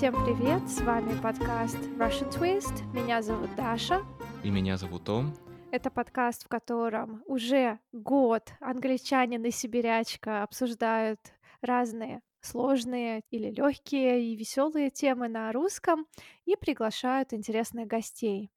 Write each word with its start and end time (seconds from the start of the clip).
Всем 0.00 0.14
привет! 0.24 0.66
С 0.66 0.80
вами 0.80 1.12
подкаст 1.20 1.76
Russian 1.76 2.32
Twist. 2.32 2.90
Меня 2.94 3.20
зовут 3.20 3.54
Даша. 3.54 4.00
И 4.42 4.48
меня 4.48 4.78
зовут 4.78 5.04
Том. 5.04 5.36
Это 5.72 5.90
подкаст, 5.90 6.46
в 6.46 6.48
котором 6.48 7.22
уже 7.26 7.78
год 7.92 8.50
англичанин 8.60 9.44
и 9.44 9.50
сибирячка 9.50 10.42
обсуждают 10.42 11.20
разные 11.60 12.22
сложные 12.40 13.24
или 13.30 13.50
легкие 13.50 14.24
и 14.24 14.36
веселые 14.36 14.88
темы 14.88 15.28
на 15.28 15.52
русском 15.52 16.06
и 16.46 16.56
приглашают 16.56 17.34
интересных 17.34 17.86
гостей. 17.86 18.50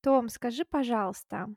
Том, 0.00 0.28
скажи, 0.28 0.64
пожалуйста, 0.64 1.54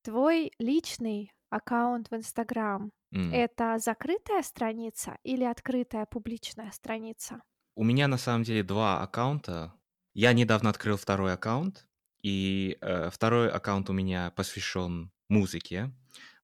твой 0.00 0.50
личный 0.58 1.30
аккаунт 1.50 2.10
в 2.10 2.14
Инстаграм 2.14 2.90
М. 3.12 3.30
это 3.34 3.76
закрытая 3.76 4.40
страница 4.40 5.18
или 5.24 5.44
открытая 5.44 6.06
публичная 6.06 6.70
страница? 6.70 7.42
У 7.74 7.84
меня 7.84 8.06
на 8.08 8.18
самом 8.18 8.42
деле 8.44 8.62
два 8.62 9.02
аккаунта. 9.02 9.72
Я 10.14 10.32
недавно 10.34 10.70
открыл 10.70 10.96
второй 10.96 11.32
аккаунт, 11.32 11.86
и 12.22 12.76
э, 12.80 13.10
второй 13.10 13.50
аккаунт 13.50 13.88
у 13.88 13.94
меня 13.94 14.30
посвящен 14.36 15.10
музыке, 15.28 15.90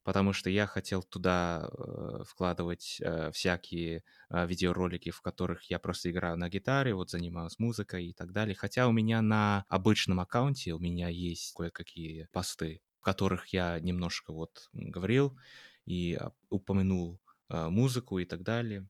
потому 0.05 0.33
что 0.33 0.49
я 0.49 0.67
хотел 0.67 1.03
туда 1.03 1.69
э, 1.71 2.23
вкладывать 2.27 2.99
э, 3.03 3.31
всякие 3.33 4.05
э, 4.31 4.47
видеоролики, 4.47 5.11
в 5.11 5.21
которых 5.21 5.65
я 5.71 5.79
просто 5.79 6.11
играю 6.11 6.39
на 6.39 6.49
гитаре, 6.49 6.95
вот 6.95 7.11
занимаюсь 7.11 7.59
музыкой 7.59 8.07
и 8.07 8.15
так 8.15 8.33
далее. 8.33 8.55
Хотя 8.55 8.89
у 8.89 8.93
меня 8.93 9.21
на 9.21 9.67
обычном 9.69 10.21
аккаунте 10.21 10.73
у 10.73 10.79
меня 10.79 11.09
есть 11.09 11.53
кое-какие 11.55 12.29
посты, 12.33 12.81
в 13.01 13.05
которых 13.05 13.49
я 13.49 13.79
немножко 13.81 14.33
вот 14.33 14.71
говорил 14.73 15.39
и 15.85 16.15
а, 16.15 16.33
упомянул 16.49 17.21
э, 17.51 17.69
музыку 17.69 18.19
и 18.19 18.25
так 18.25 18.43
далее. 18.43 18.89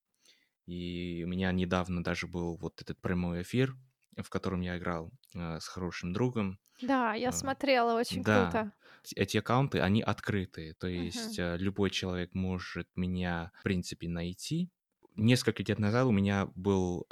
И 0.68 1.22
у 1.24 1.28
меня 1.28 1.52
недавно 1.52 2.04
даже 2.04 2.26
был 2.26 2.56
вот 2.56 2.82
этот 2.82 3.00
прямой 3.00 3.42
эфир, 3.42 3.76
в 4.16 4.28
котором 4.30 4.60
я 4.60 4.78
играл 4.78 5.12
э, 5.34 5.60
с 5.60 5.66
хорошим 5.68 6.12
другом. 6.12 6.58
Да, 6.80 7.14
я 7.14 7.30
А, 7.30 7.32
смотрела, 7.32 7.94
очень 7.94 8.24
Да, 8.24 8.24
круто. 8.24 8.72
эти 9.16 9.38
аккаунты, 9.38 9.80
они 9.80 10.02
открытые, 10.02 10.74
то 10.74 10.86
есть 10.88 11.38
э, 11.38 11.56
любой 11.58 11.90
человек 11.90 12.34
может 12.34 12.88
меня, 12.96 13.52
в 13.60 13.62
принципе, 13.62 14.08
найти. 14.08 14.70
Несколько 15.16 15.62
лет 15.64 15.78
назад 15.78 16.06
у 16.06 16.12
меня 16.12 16.46
был 16.54 17.06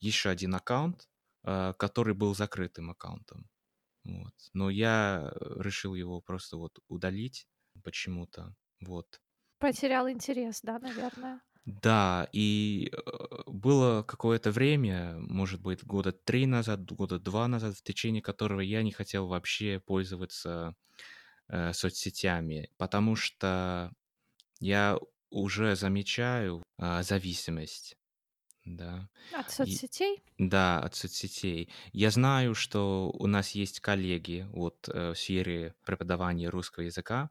еще 0.00 0.30
один 0.30 0.54
аккаунт, 0.54 1.08
э, 1.44 1.74
который 1.78 2.14
был 2.14 2.34
закрытым 2.34 2.90
аккаунтом. 2.90 3.48
Вот. 4.04 4.34
Но 4.54 4.70
я 4.70 5.30
э, 5.34 5.62
решил 5.62 5.94
его 5.94 6.20
просто 6.22 6.56
вот 6.58 6.78
удалить 6.88 7.48
почему-то. 7.84 8.54
Вот. 8.80 9.20
Потерял 9.58 10.08
интерес, 10.10 10.60
да, 10.62 10.78
наверное. 10.80 11.40
Да, 11.82 12.28
и 12.32 12.90
э, 12.92 13.42
было 13.46 14.02
какое-то 14.02 14.50
время, 14.50 15.16
может 15.18 15.60
быть, 15.60 15.84
года 15.84 16.10
три 16.12 16.46
назад, 16.46 16.90
года 16.90 17.18
два 17.18 17.48
назад, 17.48 17.76
в 17.76 17.82
течение 17.82 18.22
которого 18.22 18.60
я 18.60 18.82
не 18.82 18.92
хотел 18.92 19.26
вообще 19.28 19.78
пользоваться 19.78 20.74
э, 21.48 21.72
соцсетями, 21.74 22.70
потому 22.78 23.16
что 23.16 23.92
я 24.60 24.98
уже 25.30 25.76
замечаю 25.76 26.64
а, 26.78 27.02
зависимость, 27.04 27.96
да, 28.64 29.08
От 29.32 29.50
и 29.58 29.80
соцсетей? 29.90 30.22
да, 30.38 30.80
от 30.80 30.94
соцсетей. 30.96 31.72
Я 31.92 32.10
знаю, 32.10 32.54
что 32.54 33.10
у 33.12 33.26
нас 33.26 33.52
есть 33.52 33.80
коллеги 33.80 34.46
вот 34.52 34.88
э, 34.88 35.12
в 35.12 35.18
сфере 35.18 35.74
преподавания 35.84 36.48
русского 36.50 36.84
языка, 36.84 37.30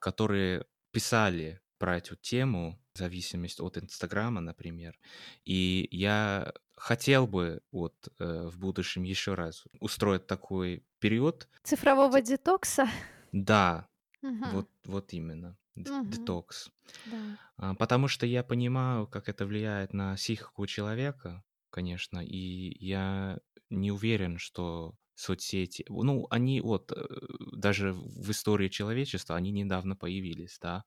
которые 0.00 0.66
писали 0.92 1.60
про 1.80 1.96
эту 1.98 2.14
тему, 2.16 2.78
зависимость 2.94 3.60
от 3.60 3.78
Инстаграма, 3.78 4.40
например. 4.42 4.98
И 5.46 5.88
я 5.90 6.52
хотел 6.76 7.26
бы 7.26 7.62
вот 7.72 8.08
э, 8.20 8.48
в 8.48 8.58
будущем 8.60 9.02
еще 9.02 9.34
раз 9.34 9.64
устроить 9.80 10.26
такой 10.28 10.84
период. 11.00 11.48
Цифрового 11.64 12.20
детокса? 12.20 12.86
Да, 13.32 13.88
Мгм. 14.22 14.52
вот, 14.52 14.70
вот 14.84 15.12
именно, 15.14 15.58
Мгм. 15.84 16.10
детокс. 16.10 16.70
Да. 17.04 17.38
А, 17.56 17.74
Потому 17.74 18.08
что 18.08 18.26
я 18.26 18.42
понимаю, 18.44 19.06
как 19.06 19.28
это 19.28 19.46
влияет 19.46 19.92
на 19.94 20.16
психику 20.16 20.66
человека, 20.66 21.44
конечно, 21.70 22.20
и 22.24 22.76
я 22.84 23.40
не 23.70 23.92
уверен, 23.92 24.38
что 24.38 24.94
соцсети, 25.20 25.84
ну, 25.88 26.26
они 26.30 26.60
вот 26.60 26.92
э, 26.92 27.04
даже 27.52 27.92
в 27.92 28.30
истории 28.30 28.68
человечества, 28.68 29.36
они 29.36 29.50
недавно 29.52 29.96
появились, 29.96 30.58
да. 30.62 30.84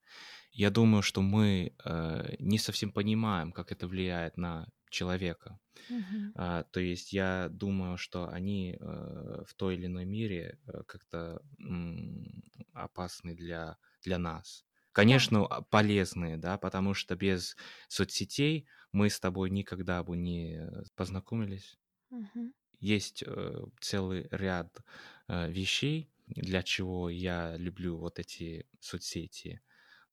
Я 0.53 0.71
думаю, 0.71 1.03
что 1.03 1.21
мы 1.21 1.75
э, 1.85 2.35
не 2.39 2.59
совсем 2.59 2.91
понимаем, 2.93 3.51
как 3.53 3.71
это 3.71 3.87
влияет 3.87 4.37
на 4.37 4.69
человека. 4.89 5.59
Мгм. 5.89 6.33
А, 6.35 6.63
то 6.63 6.79
есть 6.79 7.13
я 7.13 7.47
думаю, 7.51 7.97
что 7.97 8.27
они 8.29 8.77
э, 8.79 9.43
в 9.47 9.53
той 9.55 9.75
или 9.75 9.85
иной 9.85 10.05
мере 10.05 10.59
э, 10.67 10.83
как-то 10.87 11.41
м, 11.59 12.43
опасны 12.73 13.35
для, 13.35 13.77
для 14.01 14.17
нас. 14.17 14.65
Конечно, 14.93 15.45
а, 15.45 15.61
полезные, 15.61 16.37
да, 16.37 16.57
потому 16.57 16.93
что 16.93 17.15
без 17.15 17.55
соцсетей 17.87 18.67
мы 18.91 19.09
с 19.09 19.19
тобой 19.19 19.49
никогда 19.51 20.03
бы 20.03 20.17
не 20.17 20.69
познакомились. 20.95 21.77
Мгм. 22.09 22.53
Есть 22.83 23.23
э, 23.25 23.65
целый 23.79 24.27
ряд 24.29 24.81
э, 25.29 25.49
вещей, 25.49 26.11
для 26.27 26.63
чего 26.63 27.09
я 27.09 27.55
люблю 27.55 27.97
вот 27.97 28.19
эти 28.19 28.67
соцсети, 28.81 29.61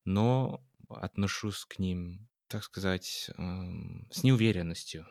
но 0.05 0.65
отношусь 0.89 1.65
к 1.65 1.81
ним, 1.81 2.29
так 2.47 2.63
сказать, 2.63 3.31
эм, 3.37 4.09
с 4.13 4.23
неуверенностью. 4.23 5.05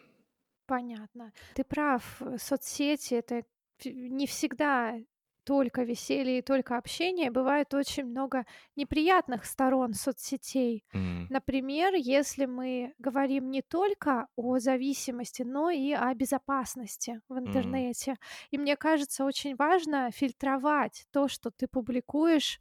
Понятно. 0.68 1.34
Ты 1.53 1.66
прав. 1.66 2.22
Соцсети 2.38 3.16
это 3.16 3.44
не 3.84 4.26
всегда 4.26 4.97
только 5.44 5.84
веселье 5.84 6.40
и 6.40 6.42
только 6.42 6.78
общение. 6.78 7.32
Бывает 7.32 7.74
очень 7.74 8.06
много 8.06 8.46
неприятных 8.76 9.46
сторон 9.46 9.94
соцсетей. 9.94 10.84
М, 10.94 11.30
Например, 11.30 11.94
если 11.96 12.46
мы 12.46 12.94
говорим 12.98 13.52
не 13.52 13.62
только 13.62 14.28
о 14.36 14.58
зависимости, 14.60 15.44
но 15.44 15.70
и 15.70 15.92
о 15.92 16.14
безопасности 16.16 17.22
в 17.30 17.38
интернете. 17.38 18.16
И 18.52 18.58
мне 18.58 18.76
кажется, 18.76 19.26
очень 19.26 19.56
важно 19.56 20.10
фильтровать 20.12 21.06
то, 21.12 21.28
что 21.28 21.52
ты 21.52 21.68
публикуешь 21.68 22.60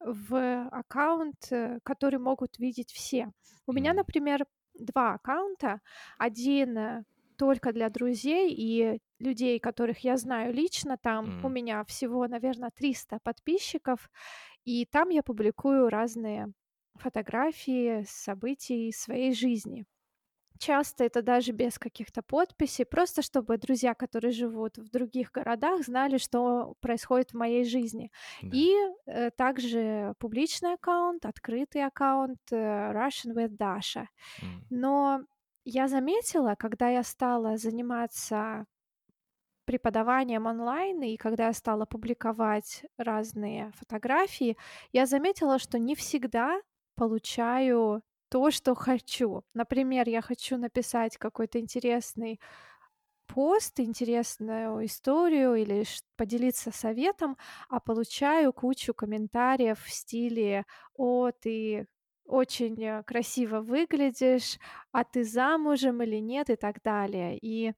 в 0.00 0.68
аккаунт, 0.72 1.48
э, 1.50 1.78
который 1.82 2.18
могут 2.18 2.58
видеть 2.58 2.90
все. 2.92 3.32
У 3.66 3.72
меня, 3.72 3.92
м, 3.92 3.94
например, 3.94 4.46
два 4.74 5.14
аккаунта. 5.14 5.80
Один 6.18 6.76
э, 6.78 7.04
только 7.36 7.72
для 7.72 7.88
друзей 7.90 8.52
и 8.54 9.00
людей, 9.20 9.60
которых 9.60 10.00
я 10.00 10.16
знаю 10.16 10.52
лично. 10.54 10.96
Там 10.98 11.34
у 11.42 11.48
м. 11.48 11.50
меня 11.50 11.84
всего, 11.84 12.26
наверное, 12.28 12.70
300 12.70 13.18
подписчиков, 13.22 14.10
и 14.64 14.86
там 14.86 15.10
я 15.10 15.22
публикую 15.22 15.88
разные 15.90 16.52
фотографии 16.96 18.04
событий 18.08 18.92
своей 18.92 19.34
жизни. 19.34 19.86
Часто 20.58 21.04
это 21.04 21.22
даже 21.22 21.52
без 21.52 21.78
каких-то 21.78 22.20
подписей, 22.22 22.84
просто 22.84 23.22
чтобы 23.22 23.56
друзья, 23.56 23.94
которые 23.94 24.32
живут 24.32 24.76
в 24.76 24.90
других 24.90 25.32
городах, 25.32 25.82
знали, 25.84 26.18
что 26.18 26.74
происходит 26.80 27.30
в 27.30 27.36
моей 27.36 27.64
жизни. 27.64 28.10
Да. 28.40 28.50
И 28.50 28.74
э, 29.06 29.30
также 29.30 30.12
публичный 30.18 30.74
аккаунт, 30.74 31.24
открытый 31.24 31.86
аккаунт 31.86 32.40
э, 32.52 32.56
Russian 32.92 33.34
with 33.34 33.56
Dasha. 33.56 34.04
М, 34.42 34.70
Но 34.70 35.22
я 35.64 35.88
заметила, 35.88 36.54
когда 36.58 36.88
я 36.90 37.02
стала 37.02 37.56
заниматься 37.56 38.66
преподаванием 39.70 40.46
онлайн, 40.46 41.00
и 41.02 41.16
когда 41.16 41.46
я 41.46 41.52
стала 41.52 41.86
публиковать 41.86 42.84
разные 42.98 43.70
фотографии, 43.76 44.56
я 44.90 45.06
заметила, 45.06 45.60
что 45.60 45.78
не 45.78 45.94
всегда 45.94 46.60
получаю 46.96 48.02
то, 48.30 48.50
что 48.50 48.74
хочу. 48.74 49.44
Например, 49.54 50.08
я 50.08 50.22
хочу 50.22 50.56
написать 50.56 51.16
какой-то 51.18 51.60
интересный 51.60 52.40
пост, 53.28 53.78
интересную 53.78 54.84
историю 54.86 55.54
или 55.54 55.84
поделиться 56.16 56.72
советом, 56.72 57.36
а 57.68 57.78
получаю 57.78 58.52
кучу 58.52 58.92
комментариев 58.92 59.78
в 59.80 59.88
стиле 59.88 60.64
«О, 60.94 61.30
ты 61.30 61.86
очень 62.24 62.82
э, 62.82 63.04
красиво 63.04 63.60
выглядишь, 63.60 64.58
а 64.90 65.04
ты 65.04 65.22
замужем 65.22 66.02
или 66.02 66.16
нет» 66.16 66.50
и 66.50 66.56
так 66.56 66.82
далее. 66.82 67.38
И 67.40 67.72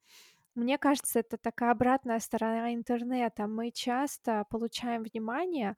мне 0.54 0.78
кажется, 0.78 1.20
это 1.20 1.36
такая 1.38 1.72
обратная 1.72 2.18
сторона 2.20 2.74
интернета. 2.74 3.46
Мы 3.46 3.70
часто 3.70 4.44
получаем 4.50 5.02
внимание, 5.04 5.76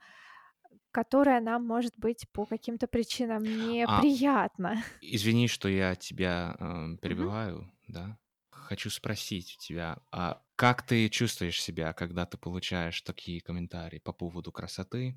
которое 0.92 1.40
нам 1.40 1.66
может 1.66 1.98
быть 1.98 2.28
по 2.32 2.46
каким-то 2.46 2.88
причинам 2.88 3.50
А, 3.82 4.04
неприятно. 4.04 4.76
извини, 5.00 5.48
что 5.48 5.68
я 5.68 5.94
тебя 5.96 6.56
эм, 6.58 6.98
Мгм. 7.02 7.30
перебиваю, 7.38 7.72
да? 7.88 8.18
Хочу 8.50 8.90
спросить 8.90 9.56
у 9.58 9.62
тебя, 9.62 9.98
а 10.12 10.42
как 10.56 10.86
ты 10.86 11.08
чувствуешь 11.08 11.62
себя, 11.62 11.92
когда 11.92 12.26
ты 12.26 12.38
получаешь 12.38 13.02
такие 13.02 13.40
комментарии 13.40 13.98
по 13.98 14.12
поводу 14.12 14.52
красоты, 14.52 15.16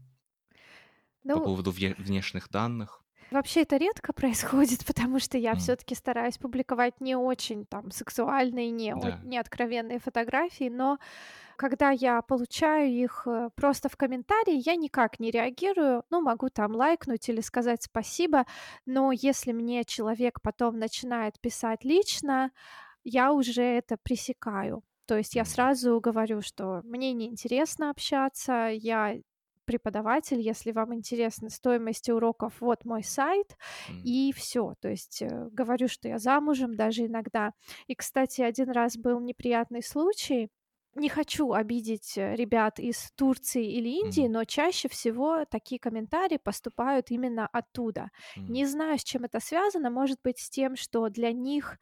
по 1.31 1.39
Ну, 1.39 1.39
поводу 1.39 1.71
ве- 1.71 1.95
внешних 1.97 2.49
данных? 2.49 3.01
Вообще 3.31 3.63
это 3.63 3.75
редко 3.77 4.13
происходит, 4.13 4.85
потому 4.87 5.19
что 5.19 5.37
я 5.37 5.55
М. 5.55 5.57
всё-таки 5.57 5.95
стараюсь 5.95 6.37
публиковать 6.37 7.01
не 7.01 7.15
очень 7.17 7.65
там 7.65 7.91
сексуальные, 7.91 8.71
не 8.71 8.93
Да. 8.93 9.19
не 9.21 9.37
откровенные 9.37 9.99
фотографии, 9.99 10.69
но 10.69 10.97
когда 11.57 11.91
я 11.91 12.21
получаю 12.21 12.89
их, 12.91 13.23
э, 13.27 13.49
просто 13.55 13.89
в 13.89 13.97
комментарии, 13.97 14.61
я 14.65 14.75
никак 14.75 15.19
не 15.19 15.31
реагирую. 15.31 16.03
Ну, 16.11 16.21
могу 16.21 16.49
там 16.49 16.75
лайкнуть 16.75 17.29
или 17.29 17.41
сказать 17.41 17.83
спасибо, 17.83 18.45
но 18.85 19.11
если 19.13 19.53
мне 19.53 19.85
человек 19.85 20.41
потом 20.41 20.79
начинает 20.79 21.39
писать 21.41 21.83
лично, 21.85 22.51
я 23.03 23.33
уже 23.33 23.63
это 23.63 23.97
пресекаю. 24.03 24.83
То 25.07 25.17
есть 25.17 25.35
я 25.35 25.45
сразу 25.45 25.99
говорю, 26.01 26.41
что 26.41 26.81
мне 26.83 27.13
неинтересно 27.13 27.89
общаться, 27.91 28.69
я 28.73 29.15
преподаватель, 29.67 30.41
если 30.41 30.71
вам 30.73 30.95
интересны 30.95 31.51
стоимости 31.51 32.11
уроков, 32.11 32.55
вот 32.61 32.85
мой 32.85 33.03
сайт, 33.03 33.57
М. 33.89 34.09
и 34.09 34.33
всё. 34.33 34.75
То 34.81 34.89
есть, 34.89 35.21
э, 35.23 35.49
говорю, 35.53 35.89
что 35.89 36.09
я 36.09 36.19
замужем 36.19 36.75
даже 36.77 37.05
иногда. 37.07 37.53
И, 37.87 37.95
кстати, 37.95 38.41
1 38.41 38.71
раз 38.71 38.97
был 38.97 39.19
неприятный 39.21 39.83
случай. 39.83 40.49
Не 40.95 41.09
хочу 41.09 41.53
обидеть, 41.53 42.17
э, 42.17 42.35
ребят 42.35 42.79
из 42.79 43.11
Турции 43.15 43.65
или 43.71 43.89
Индии, 43.89 44.27
М. 44.27 44.29
но 44.29 44.45
чаще 44.45 44.89
всего 44.89 45.45
такие 45.45 45.79
комментарии 45.79 46.37
поступают 46.43 47.11
именно 47.11 47.47
оттуда. 47.47 48.09
М. 48.35 48.57
Не 48.57 48.65
знаю, 48.65 48.97
с 48.99 49.03
чем 49.03 49.25
это 49.25 49.39
связано. 49.39 49.91
Может 49.91 50.19
быть, 50.23 50.39
с 50.39 50.49
тем, 50.49 50.75
что 50.77 51.09
для 51.09 51.31
них, 51.33 51.77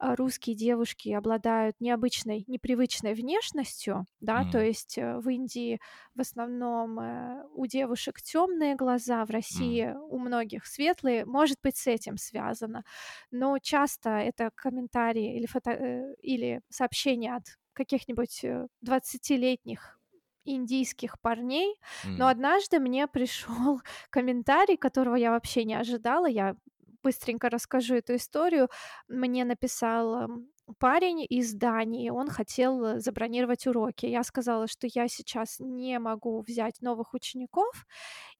русские 0.00 0.56
девушки 0.56 1.10
обладают 1.10 1.76
необычной, 1.80 2.44
непривычной 2.46 3.14
внешностью, 3.14 4.06
да. 4.20 4.44
То 4.44 4.58
М. 4.58 4.64
есть, 4.64 4.98
э, 4.98 5.18
в 5.18 5.28
Индии 5.28 5.80
в 6.14 6.20
основном, 6.20 6.98
э, 7.00 7.44
у 7.54 7.66
девушек 7.66 8.20
тёмные 8.22 8.74
глаза, 8.76 9.24
в. 9.26 9.30
России 9.30 9.94
у 10.10 10.18
многих 10.18 10.66
светлые. 10.66 11.24
Может 11.26 11.58
быть, 11.62 11.76
с 11.76 11.86
этим 11.86 12.16
связано. 12.18 12.84
Но 13.30 13.58
часто 13.58 14.10
это 14.10 14.50
комментарии 14.54 15.36
или 15.36 15.46
фото 15.46 15.70
э, 15.72 16.14
или 16.22 16.60
сообщения 16.70 17.34
от 17.36 17.44
каких-нибудь, 17.72 18.44
э, 18.44 18.66
двадцатилетних 18.80 19.98
индийских 20.44 21.20
парней. 21.20 21.76
Но 22.16 22.26
М. 22.26 22.28
однажды 22.28 22.78
мне 22.80 23.06
пришёл 23.06 23.80
комментарий, 24.10 24.76
которого 24.76 25.16
я 25.16 25.30
вообще 25.30 25.64
не 25.64 25.74
ожидала. 25.74 26.26
Я 26.26 26.56
быстренько 27.02 27.50
расскажу 27.50 27.96
эту 27.96 28.16
историю. 28.16 28.68
Мне 29.08 29.44
написал, 29.44 30.14
м, 30.24 30.48
парень 30.78 31.24
из 31.28 31.54
Дании. 31.54 32.10
Он 32.10 32.28
хотел, 32.28 32.84
э, 32.84 33.00
забронировать 33.00 33.66
уроки. 33.66 34.06
Я 34.06 34.22
сказала, 34.24 34.66
что 34.68 34.86
я 34.92 35.08
сейчас 35.08 35.56
не 35.60 35.98
могу 35.98 36.40
взять 36.46 36.80
новых 36.82 37.14
учеников, 37.14 37.86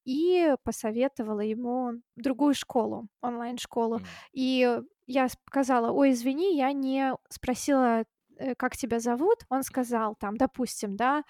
и 0.04 0.54
посоветовала 0.64 1.40
ему 1.40 1.92
другую 2.16 2.54
школу, 2.54 3.08
онлайн-школу. 3.22 4.00
М. 4.00 4.18
И 4.32 4.80
я 5.06 5.28
сказала: 5.28 5.90
"Ой, 5.92 6.12
извини, 6.12 6.56
я 6.56 6.72
не 6.72 7.14
спросила, 7.30 8.04
э, 8.38 8.54
как 8.56 8.76
тебя 8.76 9.00
зовут". 9.00 9.44
Он 9.50 9.62
сказал 9.62 10.14
там, 10.16 10.36
допустим, 10.36 10.96
да, 10.96 11.24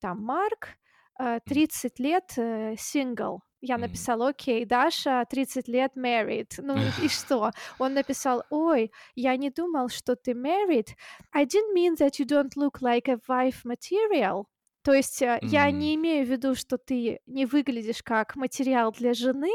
там 0.00 0.22
Марк, 0.24 0.76
э, 1.18 1.40
М. 1.46 1.54
30 1.54 1.98
лет, 2.00 2.32
э, 2.36 2.74
сингл. 2.78 3.40
Я 3.60 3.78
написала: 3.78 4.28
"Окей, 4.30 4.64
Даша, 4.64 5.24
30 5.30 5.68
лет, 5.68 5.92
married". 5.96 6.52
Ну 6.58 6.86
и 6.96 7.08
что? 7.08 7.50
Он 7.78 7.94
написал: 7.94 8.44
"Ой, 8.50 8.92
я 9.14 9.36
не 9.36 9.50
думал, 9.50 9.88
что 9.88 10.16
ты 10.16 10.32
married. 10.32 10.88
I 11.32 11.44
didn't 11.44 11.74
mean 11.74 11.96
that 11.98 12.18
you 12.18 12.26
don't 12.26 12.56
look 12.56 12.80
like 12.82 13.08
a 13.08 13.18
wife 13.28 13.64
material". 13.64 14.44
То 14.82 14.94
есть, 14.94 15.20
э, 15.22 15.38
я 15.42 15.70
не 15.70 15.94
имею 15.94 16.24
в 16.26 16.30
виду, 16.30 16.54
что 16.54 16.78
ты 16.78 17.20
не 17.26 17.44
выглядишь 17.44 18.02
как 18.02 18.34
материал 18.36 18.92
для 18.92 19.12
жены, 19.12 19.50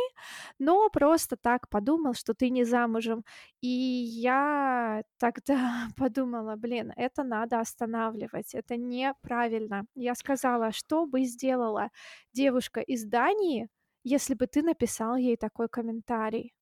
но 0.59 0.89
просто 0.89 1.35
так 1.37 1.69
подумал, 1.69 2.13
что 2.13 2.33
ты 2.33 2.49
не 2.49 2.63
замужем. 2.63 3.23
И 3.61 3.67
я 3.67 5.03
тогда 5.17 5.87
подумала: 5.97 6.55
"Блин, 6.55 6.91
это 6.95 7.23
надо 7.23 7.59
останавливать, 7.59 8.53
это 8.55 8.77
неправильно". 8.77 9.85
Я 9.95 10.15
сказала: 10.15 10.71
"Что 10.71 11.05
бы 11.05 11.23
сделала 11.25 11.89
девушка 12.33 12.81
из 12.81 13.03
Дании, 13.05 13.69
если 14.05 14.35
бы 14.35 14.47
ты 14.47 14.63
написал 14.63 15.17
ей 15.17 15.37
такой 15.37 15.69
комментарий? 15.69 16.53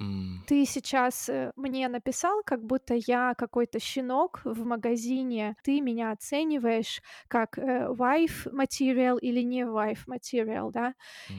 М. 0.00 0.44
Ты 0.46 0.66
сейчас, 0.66 1.28
э, 1.28 1.52
мне 1.56 1.88
написал, 1.88 2.42
как 2.44 2.64
будто 2.64 2.94
я 2.94 3.34
какой-то 3.38 3.78
щенок 3.78 4.40
в 4.44 4.64
магазине. 4.66 5.54
Ты 5.62 5.80
меня 5.80 6.10
оцениваешь 6.12 7.00
как, 7.28 7.58
э, 7.58 7.86
wife 7.88 8.48
material 8.52 9.18
или 9.20 9.40
не 9.42 9.62
wife 9.64 10.04
material, 10.08 10.70
да". 10.72 10.94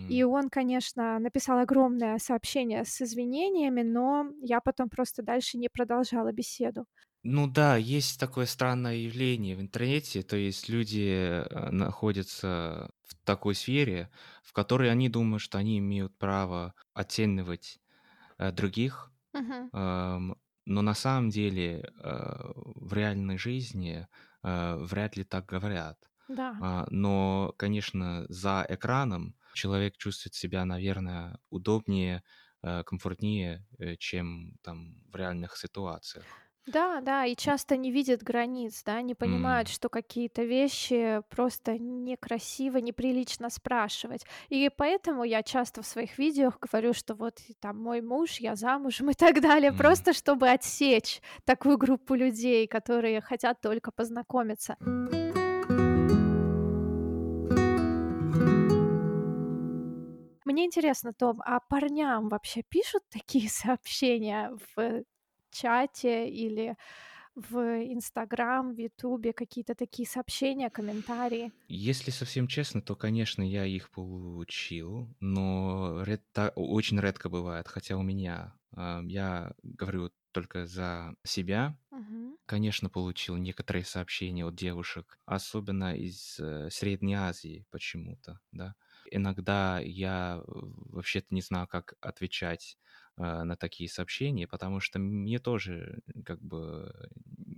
И 0.08 0.24
М. 0.24 0.24
он, 0.24 0.50
конечно, 0.50 1.20
написал 1.20 1.60
огромное 1.60 2.18
сообщение 2.20 2.86
с 2.86 3.02
извинениями, 3.02 3.82
но 3.84 4.32
я 4.42 4.62
потом 4.62 4.90
просто 4.90 5.22
дальше 5.22 5.58
не 5.58 5.68
продолжала 5.70 6.32
беседу. 6.32 6.86
Ну 7.26 7.48
да, 7.48 7.78
есть 7.78 8.20
такое 8.20 8.46
странное 8.46 8.96
явление 8.96 9.56
в 9.56 9.62
интернете. 9.62 10.24
То 10.24 10.36
есть 10.36 10.68
люди, 10.68 11.08
э, 11.50 11.70
находятся 11.72 12.90
в 13.22 13.26
такой 13.26 13.56
сфере, 13.56 14.12
в 14.44 14.54
которой 14.54 14.92
они 14.92 15.10
думают, 15.10 15.42
что 15.42 15.58
они 15.58 15.80
имеют 15.80 16.18
право 16.18 16.74
оценивать, 16.94 17.80
э, 18.40 18.52
других. 18.52 19.12
Мгм. 19.34 19.72
Ам, 19.72 20.36
но 20.66 20.82
на 20.82 20.94
самом 20.94 21.30
деле, 21.30 21.82
э, 22.00 22.52
в 22.56 22.94
реальной 22.94 23.38
жизни, 23.38 24.08
э, 24.44 24.76
вряд 24.78 25.18
ли 25.18 25.24
так 25.24 25.46
говорят. 25.48 25.98
Да. 26.28 26.50
А, 26.60 26.86
но, 26.90 27.54
конечно, 27.58 28.26
за 28.30 28.66
экраном 28.70 29.36
человек 29.54 29.98
чувствует 29.98 30.36
себя, 30.36 30.66
наверное, 30.66 31.40
удобнее, 31.50 32.24
э, 32.64 32.84
комфортнее, 32.84 33.68
э, 33.80 33.96
чем 33.98 34.58
там 34.64 35.04
в 35.12 35.16
реальных 35.16 35.58
ситуациях. 35.58 36.43
Да, 36.66 37.02
да, 37.02 37.26
и 37.26 37.36
часто 37.36 37.76
не 37.76 37.92
видят 37.92 38.24
границ, 38.24 38.84
да, 38.86 39.02
не 39.02 39.16
понимают, 39.16 39.68
М. 39.68 39.74
что 39.74 39.90
какие-то 39.90 40.44
вещи 40.44 41.22
просто 41.30 41.78
некрасиво, 41.78 42.78
неприлично 42.78 43.50
спрашивать. 43.50 44.26
И 44.48 44.70
поэтому 44.76 45.26
я 45.26 45.44
часто 45.44 45.82
в 45.82 45.86
своих 45.86 46.18
видео 46.18 46.54
говорю, 46.62 46.94
что 46.94 47.16
вот 47.16 47.40
там 47.60 47.84
мой 47.84 48.02
муж, 48.02 48.38
я 48.40 48.56
замужем 48.56 49.10
и 49.12 49.14
так 49.14 49.42
далее, 49.42 49.72
М. 49.72 49.78
просто 49.78 50.14
чтобы 50.14 50.50
отсечь 50.50 51.22
такую 51.44 51.78
группу 51.78 52.16
людей, 52.16 52.66
которые 52.68 53.20
хотят 53.20 53.60
только 53.60 53.92
познакомиться. 53.92 54.78
Мне 60.46 60.66
интересно, 60.66 61.14
Том, 61.14 61.42
а 61.46 61.60
парням 61.60 62.30
вообще 62.30 62.64
пишут 62.64 63.04
такие 63.10 63.50
сообщения 63.50 64.52
в 64.76 65.04
чате 65.54 66.30
или 66.30 66.78
в 67.36 67.58
"Инстаграм", 67.94 68.74
в 68.74 68.80
"Ютубе", 68.80 69.34
какие-то 69.34 69.76
такие 69.76 70.08
сообщения, 70.08 70.70
комментарии? 70.72 71.54
Если 71.68 72.12
совсем 72.12 72.48
честно, 72.48 72.82
то, 72.82 72.96
конечно, 72.96 73.42
я 73.42 73.66
их 73.66 73.90
получил, 73.90 75.16
но 75.20 76.04
ред 76.04 76.24
та 76.34 76.50
очень 76.56 77.00
редко 77.00 77.30
бывает. 77.30 77.68
Хотя 77.68 77.96
у 77.98 78.02
меня, 78.04 78.56
а, 78.76 79.02
я 79.06 79.54
говорю 79.64 80.12
только 80.32 80.66
за 80.66 81.16
себя. 81.24 81.78
Мгм. 81.92 82.36
Конечно, 82.46 82.90
получил 82.90 83.38
некоторые 83.38 83.86
сообщения 83.86 84.46
от 84.46 84.56
девушек, 84.56 85.20
особенно 85.26 85.96
из, 85.96 86.40
э, 86.40 86.70
Средней 86.72 87.16
Азии 87.16 87.66
почему-то, 87.72 88.40
да. 88.52 88.76
Иногда 89.12 89.80
я 89.80 90.42
вообще-то 90.48 91.28
не 91.36 91.42
знаю, 91.42 91.68
как 91.68 91.96
отвечать, 92.02 92.78
э, 92.84 93.03
на 93.18 93.56
такие 93.56 93.90
сообщения, 93.90 94.48
потому 94.48 94.80
что 94.80 95.00
мне 95.00 95.40
тоже 95.40 96.00
как 96.26 96.42
бы 96.42 96.92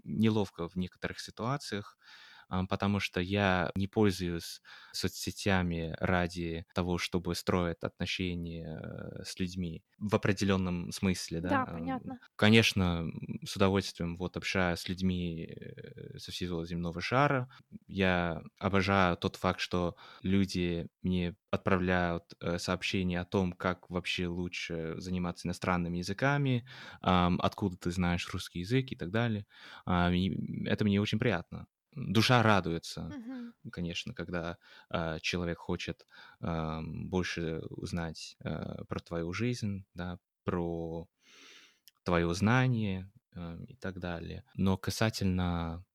неловко 0.04 0.68
в 0.70 0.76
некоторых 0.76 1.20
ситуациях, 1.20 1.98
потому 2.70 3.00
что 3.00 3.20
я 3.22 3.72
не 3.76 3.88
пользуюсь 3.88 4.62
соцсетями 4.94 5.96
ради 6.00 6.66
того, 6.74 6.98
чтобы 6.98 7.36
строить 7.36 7.84
отношения, 7.84 8.80
э, 8.82 9.24
с 9.24 9.40
людьми 9.40 9.84
в 10.00 10.16
определенном 10.16 10.92
смысле, 10.92 11.42
да. 11.42 11.62
Да, 11.62 11.66
понятно. 11.68 12.20
конечно, 12.36 13.06
с 13.46 13.56
удовольствием 13.56 14.18
вот 14.18 14.38
общаюсь 14.38 14.80
с 14.80 14.90
людьми, 14.90 15.46
э, 15.48 16.18
со 16.18 16.32
всего 16.32 16.66
земного 16.66 17.02
шара. 17.02 17.50
Я 17.88 18.42
обожаю 18.60 19.18
тот 19.18 19.36
факт, 19.38 19.60
что 19.60 19.96
люди 20.22 20.88
мне 21.02 21.36
отправляют, 21.52 22.34
э, 22.42 22.58
сообщения 22.60 23.22
о 23.22 23.26
том, 23.26 23.54
как 23.54 23.90
вообще 23.90 24.28
лучше 24.28 24.96
заниматься 24.98 25.48
иностранными 25.48 25.98
языками, 26.00 26.68
ам, 27.02 27.40
откуда 27.42 27.78
ты 27.78 27.92
знаешь 27.92 28.28
русский 28.34 28.60
язык 28.60 28.92
и 28.92 28.96
так 28.96 29.12
далее. 29.12 29.46
А, 29.86 30.12
и 30.12 30.66
это 30.68 30.84
мне 30.86 31.02
очень 31.02 31.20
приятно. 31.20 31.68
Душа 31.96 32.44
радуется, 32.44 33.16
Мгм. 33.16 33.54
конечно, 33.72 34.14
когда, 34.14 34.58
а, 34.90 35.20
человек 35.22 35.58
хочет, 35.60 36.06
ам, 36.42 37.08
больше 37.10 37.62
узнать, 37.70 38.36
э, 38.44 38.84
про 38.88 39.00
твою 39.00 39.32
жизнь, 39.34 39.86
да, 39.94 40.20
про 40.44 41.08
твоё 42.04 42.34
знание, 42.34 43.12
э, 43.36 43.58
и 43.68 43.76
так 43.76 44.00
далее. 44.00 44.44
Но 44.56 44.78
касательно 44.78 45.86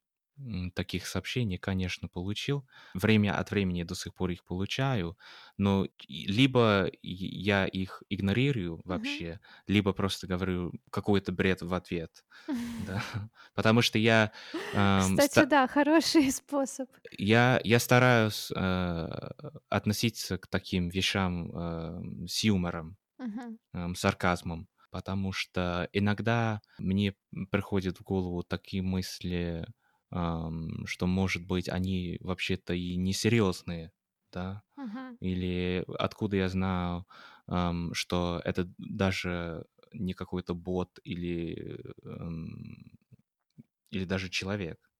таких 0.74 1.06
сообщений, 1.06 1.58
конечно, 1.58 2.08
получил. 2.08 2.66
Время 2.94 3.38
от 3.38 3.50
времени 3.50 3.82
до 3.82 3.94
сих 3.94 4.14
пор 4.14 4.30
их 4.30 4.44
получаю, 4.44 5.16
но 5.56 5.86
либо 6.08 6.90
я 7.02 7.66
их 7.66 8.02
игнорирую 8.08 8.80
вообще, 8.84 9.32
угу. 9.32 9.40
либо 9.66 9.92
просто 9.92 10.26
говорю 10.26 10.72
какой-то 10.90 11.32
бред 11.32 11.62
в 11.62 11.74
ответ. 11.74 12.24
Да. 12.86 13.02
Потому 13.54 13.82
что 13.82 13.98
я... 13.98 14.32
Э, 14.72 15.00
Кстати, 15.00 15.30
ста... 15.30 15.46
да, 15.46 15.66
хороший 15.66 16.30
способ. 16.32 16.88
Я, 17.18 17.60
я 17.62 17.78
стараюсь 17.78 18.50
э, 18.54 19.30
относиться 19.68 20.38
к 20.38 20.46
таким 20.46 20.88
вещам 20.88 21.50
э, 21.52 22.26
с 22.26 22.42
юмором, 22.42 22.96
угу. 23.18 23.58
э, 23.74 23.94
сарказмом 23.94 24.68
потому 24.90 25.32
что 25.32 25.88
иногда 25.92 26.60
мне 26.78 27.14
приходят 27.50 27.98
в 27.98 28.02
голову 28.02 28.42
такие 28.42 28.82
мысли, 28.82 29.66
что, 30.10 31.06
может 31.06 31.46
быть, 31.46 31.68
они 31.68 32.18
вообще-то 32.20 32.74
и 32.74 32.96
несерьезные, 32.96 33.92
да, 34.32 34.62
uh-huh. 34.78 35.16
или 35.20 35.84
откуда 35.98 36.36
я 36.36 36.48
знаю, 36.48 37.06
что 37.92 38.40
это 38.44 38.68
даже 38.78 39.66
не 39.92 40.14
какой-то 40.14 40.54
бот 40.54 40.98
или, 41.04 41.80
или 43.90 44.04
даже 44.04 44.28
человек, 44.28 44.90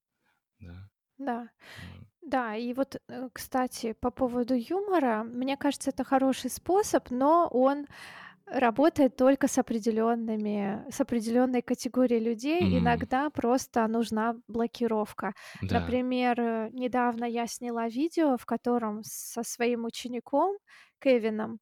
да. 0.61 0.91
Да. 1.19 1.49
Да, 2.23 2.57
и 2.57 2.75
вот, 2.75 2.97
э, 3.09 3.29
кстати, 3.33 3.93
по 3.95 4.11
поводу 4.11 4.55
юмора, 4.55 5.25
мне 5.25 5.57
кажется, 5.57 5.91
это 5.91 6.05
хороший 6.05 6.51
способ, 6.51 7.11
но 7.11 7.49
он 7.49 7.87
работает 8.53 9.17
только 9.17 9.49
с 9.49 9.59
определенными, 9.59 10.85
с 10.91 11.01
определенной 11.01 11.63
категорией 11.63 12.21
людей. 12.21 12.61
Мгм. 12.63 12.79
Иногда 12.79 13.31
просто 13.31 13.87
нужна 13.89 14.37
блокировка. 14.49 15.33
Да. 15.63 15.81
Например, 15.81 16.41
э, 16.41 16.71
недавно 16.73 17.25
я 17.25 17.47
сняла 17.47 17.89
видео, 17.89 18.37
в 18.37 18.47
котором 18.47 19.03
со 19.05 19.43
своим 19.43 19.85
учеником 19.85 20.57
Кевином 21.01 21.59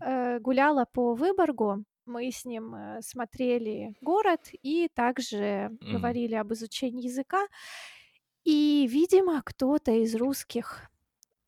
э, 0.00 0.38
гуляла 0.40 0.86
по 0.92 1.14
Выборгу. 1.14 1.84
Мы 2.06 2.30
с 2.32 2.44
ним 2.44 2.74
э, 2.74 3.00
смотрели 3.02 3.94
город 4.00 4.40
и 4.62 4.88
также 4.94 5.70
Мгм. 5.80 5.92
говорили 5.92 6.34
об 6.34 6.52
изучении 6.52 7.04
языка. 7.04 7.46
И, 8.44 8.88
видимо, 8.90 9.40
кто-то 9.44 9.92
из 9.92 10.14
русских 10.16 10.90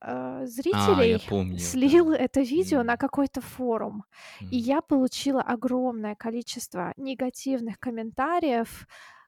э, 0.06 0.46
А, 0.70 1.04
я 1.04 1.18
зрителей 1.18 1.18
помню, 1.18 1.56
слил 1.56 2.12
да. 2.12 2.12
это 2.12 2.40
видео 2.42 2.82
на 2.82 2.96
М. 2.96 2.98
какой-то 2.98 3.40
форум. 3.40 4.04
И 4.50 4.56
Мгм. 4.56 4.58
я 4.58 4.80
получила 4.82 5.42
огромное 5.42 6.14
количество 6.16 6.92
негативных 6.96 7.78
комментариев. 7.80 8.86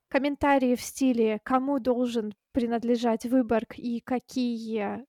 Комментарии 0.09 0.77
в 0.77 0.81
стиле 0.83 1.41
«Кому 1.45 1.81
должен 1.81 2.35
принадлежать 2.53 3.27
Выборг 3.27 3.79
и 3.79 4.01
какие 4.01 5.05